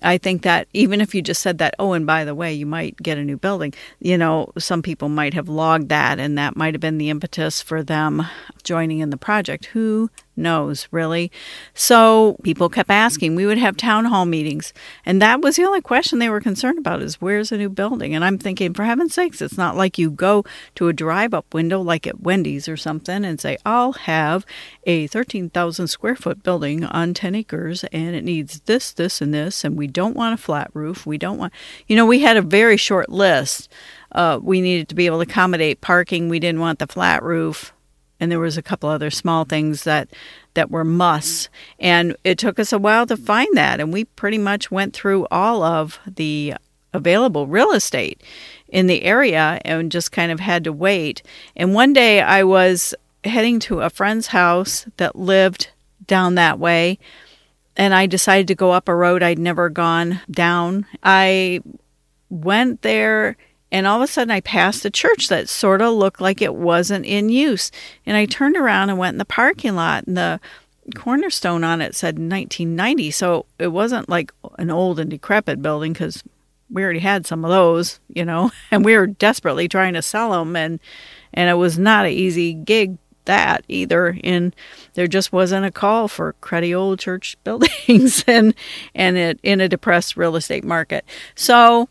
I 0.02 0.18
think 0.18 0.42
that 0.42 0.66
even 0.72 1.00
if 1.00 1.14
you 1.14 1.22
just 1.22 1.42
said 1.42 1.58
that, 1.58 1.74
oh, 1.78 1.92
and 1.92 2.06
by 2.06 2.24
the 2.24 2.34
way, 2.34 2.52
you 2.52 2.66
might 2.66 2.96
get 2.96 3.18
a 3.18 3.24
new 3.24 3.36
building, 3.36 3.74
you 4.00 4.16
know, 4.16 4.50
some 4.58 4.82
people 4.82 5.08
might 5.08 5.34
have 5.34 5.48
logged 5.48 5.90
that, 5.90 6.18
and 6.18 6.38
that 6.38 6.56
might 6.56 6.74
have 6.74 6.80
been 6.80 6.98
the 6.98 7.10
impetus 7.10 7.60
for 7.60 7.82
them 7.82 8.26
joining 8.62 9.00
in 9.00 9.10
the 9.10 9.16
project. 9.16 9.66
Who 9.66 10.10
knows, 10.40 10.88
really? 10.90 11.30
So 11.74 12.36
people 12.42 12.68
kept 12.68 12.90
asking. 12.90 13.34
We 13.34 13.46
would 13.46 13.58
have 13.58 13.76
town 13.76 14.06
hall 14.06 14.24
meetings, 14.24 14.72
and 15.04 15.20
that 15.22 15.40
was 15.40 15.56
the 15.56 15.64
only 15.64 15.80
question 15.80 16.18
they 16.18 16.28
were 16.28 16.40
concerned 16.40 16.78
about 16.78 17.02
is 17.02 17.20
where's 17.20 17.52
a 17.52 17.58
new 17.58 17.68
building? 17.68 18.14
And 18.14 18.24
I'm 18.24 18.38
thinking, 18.38 18.74
for 18.74 18.84
heaven's 18.84 19.14
sakes, 19.14 19.40
it's 19.42 19.58
not 19.58 19.76
like 19.76 19.98
you 19.98 20.10
go 20.10 20.44
to 20.76 20.88
a 20.88 20.92
drive 20.92 21.34
up 21.34 21.52
window 21.54 21.80
like 21.80 22.06
at 22.06 22.20
Wendy's 22.20 22.68
or 22.68 22.76
something 22.76 23.24
and 23.24 23.40
say, 23.40 23.58
I'll 23.64 23.92
have 23.92 24.44
a 24.84 25.06
13,000 25.06 25.86
square 25.86 26.16
foot 26.16 26.42
building 26.42 26.84
on 26.84 27.14
10 27.14 27.34
acres, 27.34 27.84
and 27.92 28.14
it 28.16 28.24
needs 28.24 28.60
this, 28.60 28.92
this, 28.92 29.20
and 29.20 29.32
this, 29.32 29.64
and 29.64 29.76
we 29.76 29.86
don't 29.86 30.16
want 30.16 30.34
a 30.34 30.42
flat 30.42 30.70
roof. 30.74 31.06
We 31.06 31.18
don't 31.18 31.38
want, 31.38 31.52
you 31.86 31.96
know, 31.96 32.06
we 32.06 32.20
had 32.20 32.36
a 32.36 32.42
very 32.42 32.76
short 32.76 33.08
list. 33.08 33.70
Uh, 34.12 34.40
we 34.42 34.60
needed 34.60 34.88
to 34.88 34.94
be 34.94 35.06
able 35.06 35.18
to 35.18 35.30
accommodate 35.30 35.80
parking. 35.80 36.28
We 36.28 36.40
didn't 36.40 36.60
want 36.60 36.78
the 36.78 36.86
flat 36.86 37.22
roof 37.22 37.72
and 38.20 38.30
there 38.30 38.38
was 38.38 38.58
a 38.58 38.62
couple 38.62 38.88
other 38.88 39.10
small 39.10 39.44
things 39.44 39.84
that 39.84 40.08
that 40.54 40.70
were 40.70 40.84
musts. 40.84 41.48
And 41.78 42.16
it 42.22 42.38
took 42.38 42.58
us 42.58 42.72
a 42.72 42.78
while 42.78 43.06
to 43.06 43.16
find 43.16 43.48
that 43.56 43.80
and 43.80 43.92
we 43.92 44.04
pretty 44.04 44.38
much 44.38 44.70
went 44.70 44.94
through 44.94 45.26
all 45.30 45.62
of 45.62 45.98
the 46.06 46.54
available 46.92 47.46
real 47.46 47.72
estate 47.72 48.20
in 48.68 48.86
the 48.86 49.02
area 49.02 49.60
and 49.64 49.92
just 49.92 50.12
kind 50.12 50.30
of 50.30 50.40
had 50.40 50.64
to 50.64 50.72
wait. 50.72 51.22
And 51.56 51.74
one 51.74 51.92
day 51.92 52.20
i 52.20 52.42
was 52.42 52.94
heading 53.24 53.60
to 53.60 53.80
a 53.80 53.90
friend's 53.90 54.28
house 54.28 54.86
that 54.96 55.14
lived 55.14 55.70
down 56.06 56.34
that 56.34 56.58
way 56.58 56.98
and 57.76 57.94
i 57.94 58.06
decided 58.06 58.48
to 58.48 58.54
go 58.54 58.72
up 58.72 58.88
a 58.88 58.94
road 58.94 59.22
i'd 59.22 59.38
never 59.38 59.68
gone 59.68 60.20
down. 60.30 60.86
I 61.02 61.60
went 62.28 62.82
there 62.82 63.36
and 63.72 63.86
all 63.86 64.02
of 64.02 64.02
a 64.02 64.12
sudden, 64.12 64.30
I 64.30 64.40
passed 64.40 64.84
a 64.84 64.90
church 64.90 65.28
that 65.28 65.48
sort 65.48 65.80
of 65.80 65.94
looked 65.94 66.20
like 66.20 66.42
it 66.42 66.54
wasn't 66.54 67.06
in 67.06 67.28
use. 67.28 67.70
And 68.04 68.16
I 68.16 68.24
turned 68.24 68.56
around 68.56 68.90
and 68.90 68.98
went 68.98 69.14
in 69.14 69.18
the 69.18 69.24
parking 69.24 69.76
lot, 69.76 70.06
and 70.06 70.16
the 70.16 70.40
cornerstone 70.94 71.62
on 71.62 71.80
it 71.80 71.94
said 71.94 72.14
1990. 72.18 73.10
So 73.12 73.46
it 73.58 73.68
wasn't 73.68 74.08
like 74.08 74.32
an 74.58 74.70
old 74.70 74.98
and 74.98 75.10
decrepit 75.10 75.62
building 75.62 75.92
because 75.92 76.24
we 76.68 76.82
already 76.82 77.00
had 77.00 77.26
some 77.26 77.44
of 77.44 77.50
those, 77.50 78.00
you 78.08 78.24
know, 78.24 78.50
and 78.70 78.84
we 78.84 78.96
were 78.96 79.06
desperately 79.06 79.68
trying 79.68 79.94
to 79.94 80.02
sell 80.02 80.32
them. 80.32 80.56
And, 80.56 80.80
and 81.32 81.48
it 81.48 81.54
was 81.54 81.78
not 81.78 82.06
an 82.06 82.12
easy 82.12 82.54
gig 82.54 82.98
that 83.26 83.62
either 83.68 84.18
and 84.24 84.56
there 84.94 85.06
just 85.06 85.30
wasn't 85.30 85.64
a 85.64 85.70
call 85.70 86.08
for 86.08 86.34
cruddy 86.40 86.76
old 86.76 86.98
church 86.98 87.36
buildings 87.44 88.24
and 88.26 88.54
and 88.94 89.16
it 89.18 89.38
in 89.42 89.60
a 89.60 89.68
depressed 89.68 90.16
real 90.16 90.36
estate 90.36 90.64
market 90.64 91.04
so 91.34 91.88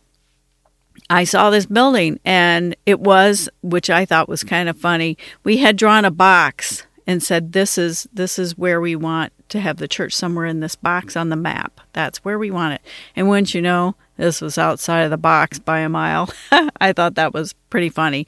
I 1.10 1.24
saw 1.24 1.50
this 1.50 1.66
building 1.66 2.20
and 2.24 2.76
it 2.86 3.00
was, 3.00 3.50
which 3.62 3.90
I 3.90 4.06
thought 4.06 4.30
was 4.30 4.44
kind 4.44 4.70
of 4.70 4.78
funny. 4.78 5.18
We 5.44 5.58
had 5.58 5.76
drawn 5.76 6.06
a 6.06 6.12
box 6.12 6.84
and 7.08 7.24
said, 7.24 7.54
this 7.54 7.78
is, 7.78 8.08
this 8.14 8.38
is 8.38 8.58
where 8.58 8.80
we 8.80 8.96
want 8.96 9.34
to 9.50 9.60
have 9.60 9.78
the 9.78 9.88
church 9.88 10.14
somewhere 10.14 10.46
in 10.46 10.60
this 10.60 10.76
box 10.76 11.18
on 11.18 11.30
the 11.30 11.36
map. 11.36 11.82
That's 11.94 12.20
where 12.20 12.38
we 12.38 12.52
want 12.52 12.76
it. 12.76 12.82
And 13.16 13.28
wouldn't 13.28 13.56
you 13.56 13.62
know, 13.64 13.96
this 14.18 14.42
was 14.42 14.60
outside 14.60 15.02
of 15.02 15.10
the 15.10 15.18
box 15.18 15.58
by 15.58 15.80
a 15.80 15.90
mile. 15.90 16.30
I 16.80 16.94
thought 16.94 17.16
that 17.16 17.34
was 17.34 17.54
pretty 17.72 17.90
funny. 17.90 18.28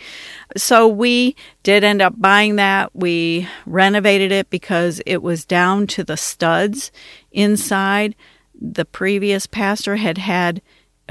So 0.58 0.88
we 0.88 1.36
did 1.62 1.84
end 1.84 2.02
up 2.02 2.15
buying 2.17 2.56
that. 2.56 2.96
We 2.96 3.48
renovated 3.67 4.32
it 4.32 4.50
because 4.50 5.02
it 5.06 5.22
was 5.22 5.46
down 5.46 5.86
to 5.88 6.04
the 6.04 6.17
studs 6.17 6.91
inside. 7.32 8.15
The 8.60 8.86
previous 8.86 9.46
pastor 9.46 9.98
had 9.98 10.17
had 10.17 10.62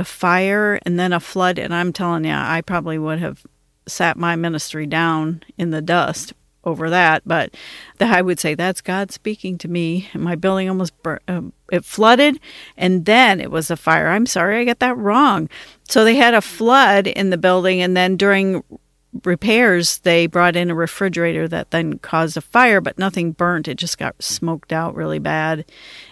a 0.00 0.04
fire 0.04 0.80
and 0.84 0.98
then 0.98 1.12
a 1.12 1.20
flood. 1.20 1.58
And 1.58 1.74
I'm 1.74 1.92
telling 1.92 2.24
you, 2.24 2.32
I 2.32 2.62
probably 2.62 2.98
would 2.98 3.20
have 3.20 3.44
sat 3.86 4.16
my 4.16 4.34
ministry 4.34 4.86
down 4.86 5.42
in 5.56 5.70
the 5.70 5.82
dust 5.82 6.32
over 6.64 6.90
that, 6.90 7.22
but 7.24 7.54
the, 7.98 8.04
I 8.04 8.20
would 8.20 8.38
say 8.38 8.54
that's 8.54 8.80
God 8.80 9.10
speaking 9.10 9.56
to 9.58 9.68
me. 9.68 10.10
And 10.12 10.22
my 10.22 10.34
building 10.34 10.68
almost 10.68 10.92
um, 11.26 11.52
it 11.72 11.84
flooded, 11.84 12.38
and 12.76 13.06
then 13.06 13.40
it 13.40 13.50
was 13.50 13.70
a 13.70 13.76
fire. 13.76 14.08
I'm 14.08 14.26
sorry, 14.26 14.60
I 14.60 14.64
got 14.64 14.80
that 14.80 14.96
wrong. 14.98 15.48
So 15.88 16.04
they 16.04 16.16
had 16.16 16.34
a 16.34 16.42
flood 16.42 17.06
in 17.06 17.30
the 17.30 17.38
building, 17.38 17.80
and 17.80 17.96
then 17.96 18.16
during 18.16 18.62
repairs, 19.24 19.98
they 19.98 20.26
brought 20.26 20.56
in 20.56 20.70
a 20.70 20.74
refrigerator 20.74 21.48
that 21.48 21.70
then 21.70 21.98
caused 21.98 22.36
a 22.36 22.40
fire, 22.40 22.80
but 22.80 22.98
nothing 22.98 23.32
burnt. 23.32 23.68
It 23.68 23.76
just 23.76 23.98
got 23.98 24.22
smoked 24.22 24.72
out 24.72 24.94
really 24.94 25.18
bad. 25.18 25.64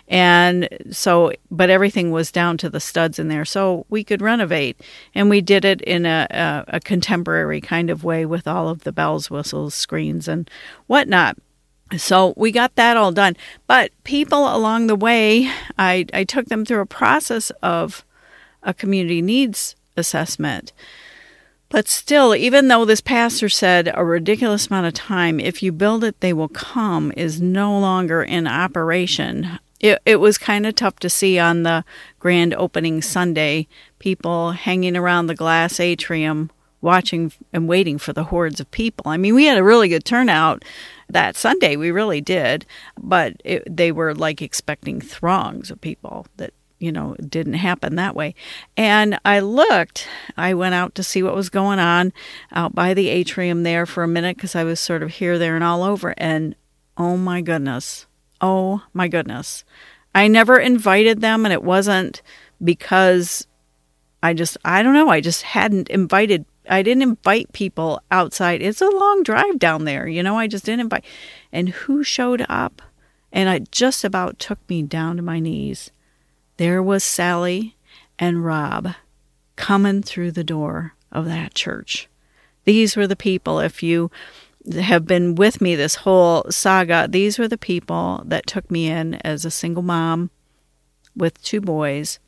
And 0.08 0.68
so, 0.90 1.32
but 1.50 1.70
everything 1.70 2.10
was 2.10 2.32
down 2.32 2.58
to 2.58 2.70
the 2.70 2.80
studs 2.80 3.18
in 3.18 3.28
there. 3.28 3.44
So 3.44 3.86
we 3.88 4.02
could 4.02 4.22
renovate. 4.22 4.80
And 5.14 5.30
we 5.30 5.40
did 5.40 5.64
it 5.64 5.80
in 5.82 6.06
a, 6.06 6.26
a, 6.30 6.76
a 6.76 6.80
contemporary 6.80 7.60
kind 7.60 7.90
of 7.90 8.04
way 8.04 8.26
with 8.26 8.48
all 8.48 8.68
of 8.68 8.84
the 8.84 8.92
bells, 8.92 9.30
whistles, 9.30 9.74
screens, 9.74 10.26
and 10.26 10.50
whatnot. 10.86 11.36
So 11.96 12.34
we 12.36 12.52
got 12.52 12.74
that 12.74 12.96
all 12.96 13.12
done. 13.12 13.36
But 13.66 13.92
people 14.04 14.54
along 14.54 14.88
the 14.88 14.96
way, 14.96 15.50
I, 15.78 16.06
I 16.12 16.24
took 16.24 16.46
them 16.46 16.64
through 16.64 16.80
a 16.80 16.86
process 16.86 17.50
of 17.62 18.04
a 18.62 18.74
community 18.74 19.22
needs 19.22 19.76
assessment. 19.96 20.72
But 21.70 21.86
still, 21.86 22.34
even 22.34 22.68
though 22.68 22.84
this 22.84 23.02
pastor 23.02 23.48
said 23.48 23.92
a 23.94 24.04
ridiculous 24.04 24.68
amount 24.68 24.86
of 24.86 24.94
time, 24.94 25.38
if 25.38 25.62
you 25.62 25.70
build 25.70 26.02
it, 26.02 26.20
they 26.20 26.32
will 26.32 26.48
come, 26.48 27.12
is 27.16 27.42
no 27.42 27.78
longer 27.78 28.22
in 28.22 28.46
operation. 28.46 29.58
It, 29.78 30.00
it 30.06 30.16
was 30.16 30.38
kind 30.38 30.66
of 30.66 30.74
tough 30.74 30.98
to 31.00 31.10
see 31.10 31.38
on 31.38 31.62
the 31.62 31.84
grand 32.18 32.54
opening 32.54 33.02
Sunday 33.02 33.68
people 33.98 34.52
hanging 34.52 34.96
around 34.96 35.26
the 35.26 35.34
glass 35.34 35.78
atrium 35.78 36.50
watching 36.80 37.32
and 37.52 37.68
waiting 37.68 37.98
for 37.98 38.12
the 38.12 38.24
hordes 38.24 38.60
of 38.60 38.70
people. 38.70 39.10
I 39.10 39.16
mean, 39.16 39.34
we 39.34 39.46
had 39.46 39.58
a 39.58 39.64
really 39.64 39.88
good 39.88 40.04
turnout 40.04 40.64
that 41.08 41.36
Sunday, 41.36 41.76
we 41.76 41.90
really 41.90 42.20
did, 42.20 42.66
but 42.98 43.34
it, 43.44 43.64
they 43.68 43.90
were 43.92 44.14
like 44.14 44.42
expecting 44.42 45.00
throngs 45.00 45.70
of 45.70 45.80
people 45.80 46.26
that 46.36 46.52
you 46.78 46.92
know, 46.92 47.16
it 47.18 47.28
didn't 47.28 47.54
happen 47.54 47.96
that 47.96 48.14
way. 48.14 48.34
And 48.76 49.18
I 49.24 49.40
looked, 49.40 50.06
I 50.36 50.54
went 50.54 50.74
out 50.74 50.94
to 50.96 51.02
see 51.02 51.22
what 51.22 51.34
was 51.34 51.50
going 51.50 51.78
on 51.78 52.12
out 52.52 52.74
by 52.74 52.94
the 52.94 53.08
atrium 53.08 53.62
there 53.62 53.86
for 53.86 54.02
a 54.04 54.08
minute 54.08 54.36
because 54.36 54.54
I 54.54 54.64
was 54.64 54.78
sort 54.78 55.02
of 55.02 55.10
here, 55.10 55.38
there, 55.38 55.54
and 55.54 55.64
all 55.64 55.82
over. 55.82 56.14
And 56.16 56.54
oh 56.96 57.16
my 57.16 57.40
goodness, 57.40 58.06
oh 58.40 58.82
my 58.92 59.08
goodness. 59.08 59.64
I 60.14 60.28
never 60.28 60.58
invited 60.58 61.20
them, 61.20 61.44
and 61.44 61.52
it 61.52 61.62
wasn't 61.62 62.22
because 62.62 63.46
I 64.22 64.34
just, 64.34 64.56
I 64.64 64.82
don't 64.82 64.94
know, 64.94 65.10
I 65.10 65.20
just 65.20 65.42
hadn't 65.42 65.88
invited. 65.90 66.44
I 66.68 66.82
didn't 66.82 67.02
invite 67.02 67.52
people 67.52 68.02
outside. 68.10 68.62
It's 68.62 68.80
a 68.80 68.88
long 68.88 69.22
drive 69.22 69.58
down 69.58 69.84
there, 69.84 70.06
you 70.06 70.22
know, 70.22 70.38
I 70.38 70.46
just 70.46 70.64
didn't 70.64 70.80
invite. 70.80 71.04
And 71.52 71.70
who 71.70 72.02
showed 72.02 72.44
up? 72.48 72.82
And 73.32 73.48
it 73.48 73.70
just 73.70 74.04
about 74.04 74.38
took 74.38 74.58
me 74.68 74.82
down 74.82 75.16
to 75.16 75.22
my 75.22 75.38
knees 75.38 75.90
there 76.58 76.82
was 76.82 77.02
Sally 77.02 77.76
and 78.18 78.44
Rob 78.44 78.94
coming 79.56 80.02
through 80.02 80.32
the 80.32 80.44
door 80.44 80.94
of 81.10 81.24
that 81.24 81.54
church. 81.54 82.08
These 82.64 82.96
were 82.96 83.06
the 83.06 83.16
people, 83.16 83.60
if 83.60 83.82
you 83.82 84.10
have 84.80 85.06
been 85.06 85.34
with 85.34 85.60
me 85.60 85.74
this 85.74 85.96
whole 85.96 86.44
saga, 86.50 87.08
these 87.08 87.38
were 87.38 87.48
the 87.48 87.56
people 87.56 88.22
that 88.26 88.46
took 88.46 88.70
me 88.70 88.88
in 88.88 89.14
as 89.24 89.44
a 89.44 89.50
single 89.50 89.82
mom 89.82 90.30
with 91.16 91.42
two 91.42 91.60
boys. 91.60 92.18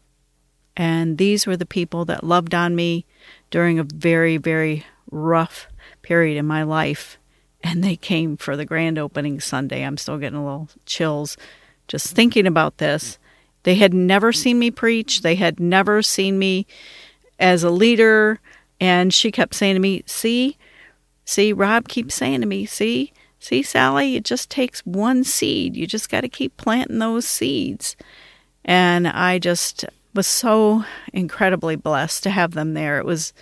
And 0.77 1.19
these 1.19 1.47
were 1.47 1.57
the 1.57 1.67
people 1.67 2.05
that 2.07 2.25
loved 2.25 2.55
on 2.55 2.75
me 2.75 3.05
during 3.51 3.79
a 3.79 3.85
very, 3.85 4.37
very 4.39 4.87
rough 5.11 5.67
period 6.03 6.39
in 6.39 6.47
my 6.47 6.63
life. 6.63 7.19
And 7.63 7.85
they 7.85 7.97
came 7.97 8.37
for 8.37 8.57
the 8.57 8.65
grand 8.65 8.99
opening 8.99 9.41
Sunday. 9.41 9.83
I'm 9.85 9.99
still 9.99 10.17
getting 10.19 10.39
a 10.39 10.45
little 10.45 10.69
chills 10.87 11.37
just 11.89 12.15
thinking 12.15 12.47
about 12.47 12.79
this. 12.79 13.19
They 13.63 13.75
had 13.75 13.93
never 13.93 14.33
seen 14.33 14.59
me 14.59 14.71
preach, 14.71 15.23
they 15.23 15.35
had 15.35 15.61
never 15.61 16.03
seen 16.03 16.39
me 16.39 16.67
as 17.39 17.63
a 17.63 17.71
leader. 17.71 18.41
And 18.81 19.13
she 19.13 19.31
kept 19.31 19.55
saying 19.55 19.75
to 19.75 19.81
me, 19.81 20.03
See, 20.07 20.57
see, 21.25 21.53
Rob 21.53 21.89
keeps 21.89 22.15
saying 22.15 22.41
to 22.41 22.47
me, 22.47 22.65
See, 22.67 23.13
see, 23.39 23.63
Sally, 23.63 24.17
it 24.17 24.25
just 24.25 24.51
takes 24.51 24.81
one 24.81 25.25
seed. 25.25 25.77
You 25.77 25.87
just 25.87 26.09
got 26.09 26.23
to 26.23 26.29
keep 26.29 26.57
planting 26.57 26.99
those 26.99 27.27
seeds. 27.27 27.97
And 28.65 29.07
I 29.07 29.39
just 29.39 29.85
was 30.15 30.27
so 30.27 30.85
incredibly 31.13 31.77
blessed 31.77 32.23
to 32.25 32.31
have 32.31 32.53
them 32.53 32.75
there. 32.75 32.99
It 32.99 33.05
was 33.05 33.33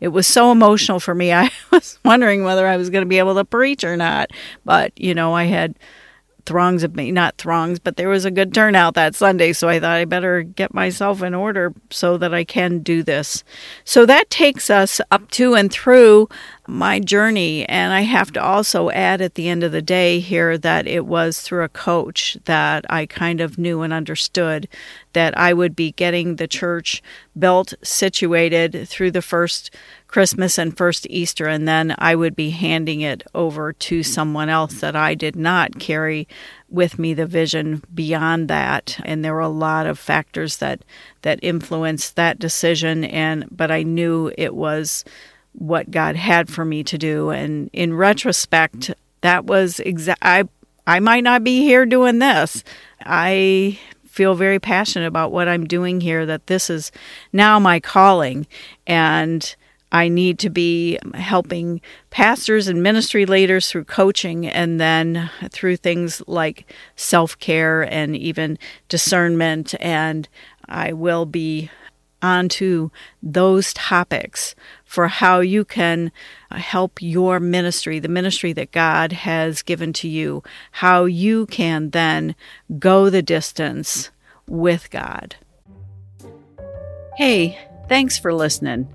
it 0.00 0.08
was 0.08 0.26
so 0.26 0.52
emotional 0.52 1.00
for 1.00 1.14
me. 1.14 1.32
I 1.32 1.50
was 1.70 1.98
wondering 2.04 2.44
whether 2.44 2.66
I 2.66 2.76
was 2.76 2.90
going 2.90 3.02
to 3.02 3.08
be 3.08 3.18
able 3.18 3.34
to 3.36 3.44
preach 3.44 3.84
or 3.84 3.96
not. 3.96 4.30
But, 4.64 4.92
you 4.98 5.14
know, 5.14 5.34
I 5.34 5.44
had 5.44 5.78
throngs 6.46 6.82
of 6.82 6.94
me, 6.94 7.12
not 7.12 7.36
throngs, 7.36 7.78
but 7.78 7.96
there 7.96 8.08
was 8.08 8.24
a 8.24 8.30
good 8.30 8.54
turnout 8.54 8.94
that 8.94 9.14
Sunday. 9.14 9.52
So 9.52 9.68
I 9.68 9.80
thought 9.80 9.96
I 9.96 10.04
better 10.04 10.42
get 10.42 10.72
myself 10.72 11.22
in 11.22 11.34
order 11.34 11.74
so 11.90 12.16
that 12.16 12.32
I 12.32 12.44
can 12.44 12.78
do 12.78 13.02
this. 13.02 13.44
So 13.84 14.06
that 14.06 14.30
takes 14.30 14.70
us 14.70 15.00
up 15.10 15.30
to 15.32 15.54
and 15.54 15.70
through 15.70 16.28
my 16.68 16.98
journey. 17.00 17.66
And 17.68 17.92
I 17.92 18.02
have 18.02 18.32
to 18.32 18.42
also 18.42 18.90
add 18.90 19.20
at 19.20 19.34
the 19.34 19.48
end 19.48 19.62
of 19.62 19.72
the 19.72 19.82
day 19.82 20.20
here 20.20 20.58
that 20.58 20.86
it 20.86 21.06
was 21.06 21.40
through 21.40 21.64
a 21.64 21.68
coach 21.68 22.36
that 22.44 22.84
I 22.90 23.06
kind 23.06 23.40
of 23.40 23.58
knew 23.58 23.82
and 23.82 23.92
understood 23.92 24.68
that 25.12 25.36
I 25.38 25.52
would 25.52 25.74
be 25.74 25.92
getting 25.92 26.36
the 26.36 26.46
church 26.46 27.02
built, 27.38 27.74
situated 27.82 28.86
through 28.86 29.10
the 29.12 29.22
first 29.22 29.74
Christmas 30.08 30.58
and 30.58 30.76
first 30.76 31.06
Easter, 31.10 31.46
and 31.46 31.66
then 31.66 31.94
I 31.98 32.14
would 32.14 32.36
be 32.36 32.50
handing 32.50 33.00
it 33.00 33.22
over 33.34 33.72
to 33.72 34.02
someone 34.02 34.48
else 34.48 34.80
that 34.80 34.94
I 34.94 35.14
did 35.14 35.36
not 35.36 35.78
carry 35.78 36.28
with 36.68 36.98
me 36.98 37.14
the 37.14 37.26
vision 37.26 37.82
beyond 37.94 38.48
that. 38.48 39.00
And 39.04 39.24
there 39.24 39.34
were 39.34 39.40
a 39.40 39.48
lot 39.48 39.86
of 39.86 39.98
factors 39.98 40.58
that 40.58 40.82
that 41.22 41.40
influenced 41.42 42.16
that 42.16 42.38
decision 42.38 43.04
and 43.04 43.46
but 43.50 43.70
I 43.70 43.82
knew 43.82 44.30
it 44.38 44.54
was 44.54 45.04
what 45.58 45.90
God 45.90 46.16
had 46.16 46.48
for 46.48 46.64
me 46.64 46.84
to 46.84 46.98
do. 46.98 47.30
And 47.30 47.70
in 47.72 47.94
retrospect, 47.94 48.92
that 49.22 49.44
was 49.44 49.80
exact. 49.80 50.20
I 50.22 50.44
I 50.86 51.00
might 51.00 51.24
not 51.24 51.42
be 51.42 51.62
here 51.62 51.84
doing 51.84 52.20
this. 52.20 52.62
I 53.00 53.78
feel 54.06 54.34
very 54.34 54.58
passionate 54.58 55.06
about 55.06 55.32
what 55.32 55.48
I'm 55.48 55.66
doing 55.66 56.00
here. 56.00 56.24
That 56.26 56.46
this 56.46 56.70
is 56.70 56.92
now 57.32 57.58
my 57.58 57.80
calling, 57.80 58.46
and 58.86 59.56
I 59.92 60.08
need 60.08 60.38
to 60.40 60.50
be 60.50 60.98
helping 61.14 61.80
pastors 62.10 62.68
and 62.68 62.82
ministry 62.82 63.26
leaders 63.26 63.70
through 63.70 63.84
coaching 63.84 64.46
and 64.46 64.80
then 64.80 65.30
through 65.50 65.76
things 65.76 66.22
like 66.26 66.72
self 66.96 67.38
care 67.38 67.82
and 67.82 68.16
even 68.16 68.58
discernment. 68.88 69.74
And 69.80 70.28
I 70.68 70.92
will 70.92 71.26
be 71.26 71.70
onto 72.22 72.90
those 73.22 73.72
topics 73.74 74.54
for 74.86 75.08
how 75.08 75.40
you 75.40 75.64
can 75.64 76.12
uh, 76.50 76.56
help 76.56 77.02
your 77.02 77.38
ministry, 77.40 77.98
the 77.98 78.08
ministry 78.08 78.52
that 78.54 78.70
God 78.70 79.12
has 79.12 79.60
given 79.60 79.92
to 79.94 80.08
you, 80.08 80.42
how 80.70 81.04
you 81.04 81.44
can 81.46 81.90
then 81.90 82.34
go 82.78 83.10
the 83.10 83.20
distance 83.20 84.10
with 84.46 84.90
God. 84.90 85.36
Hey, 87.16 87.58
thanks 87.88 88.16
for 88.16 88.32
listening. 88.32 88.88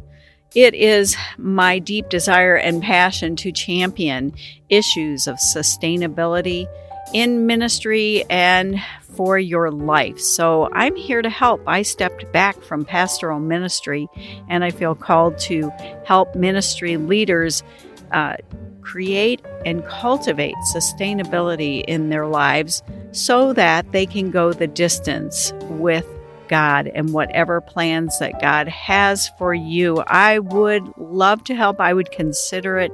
It 0.56 0.74
is 0.74 1.16
my 1.38 1.80
deep 1.80 2.10
desire 2.10 2.56
and 2.56 2.82
passion 2.82 3.36
to 3.38 3.52
champion 3.52 4.34
issues 4.70 5.28
of 5.28 5.38
sustainability 5.38 6.68
in 7.14 7.46
ministry 7.46 8.24
and 8.30 8.80
for 9.16 9.38
your 9.38 9.72
life. 9.72 10.20
So 10.20 10.70
I'm 10.72 10.96
here 10.96 11.22
to 11.22 11.30
help. 11.30 11.62
I 11.68 11.82
stepped 11.82 12.32
back 12.32 12.62
from 12.62 12.86
pastoral 12.86 13.40
ministry 13.40 14.08
and 14.50 14.64
I 14.64 14.72
feel 14.72 14.96
called 14.96 15.38
to 15.40 15.70
help 16.06 16.36
ministry 16.36 16.98
leaders 16.98 17.64
uh, 18.12 18.38
create 18.82 19.46
and 19.66 19.86
cultivate 19.86 20.56
sustainability 20.74 21.84
in 21.86 22.10
their 22.10 22.28
lives 22.28 22.82
so 23.12 23.54
that 23.54 23.92
they 23.92 24.06
can 24.06 24.32
go 24.32 24.54
the 24.54 24.68
distance 24.68 25.54
with 25.64 26.08
God 26.48 26.88
and 26.94 27.14
whatever 27.14 27.62
plans 27.62 28.20
that 28.20 28.42
God 28.42 28.68
has 28.68 29.30
for 29.38 29.54
you. 29.54 30.00
I 30.08 30.40
would 30.40 30.98
love 30.98 31.44
to 31.46 31.56
help. 31.56 31.80
I 31.80 31.94
would 31.94 32.12
consider 32.12 32.78
it 32.78 32.92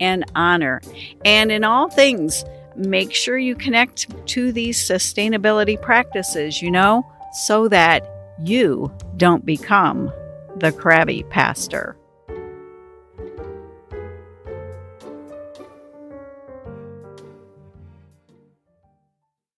an 0.00 0.24
honor. 0.34 0.82
And 1.24 1.50
in 1.50 1.64
all 1.64 1.88
things, 1.88 2.44
make 2.76 3.14
sure 3.14 3.38
you 3.38 3.54
connect 3.54 4.26
to 4.28 4.52
these 4.52 4.78
sustainability 4.78 5.80
practices, 5.80 6.62
you 6.62 6.70
know, 6.70 7.04
so 7.32 7.68
that 7.68 8.06
you 8.42 8.92
don't 9.16 9.44
become 9.44 10.12
the 10.56 10.72
crabby 10.72 11.22
pastor. 11.24 11.96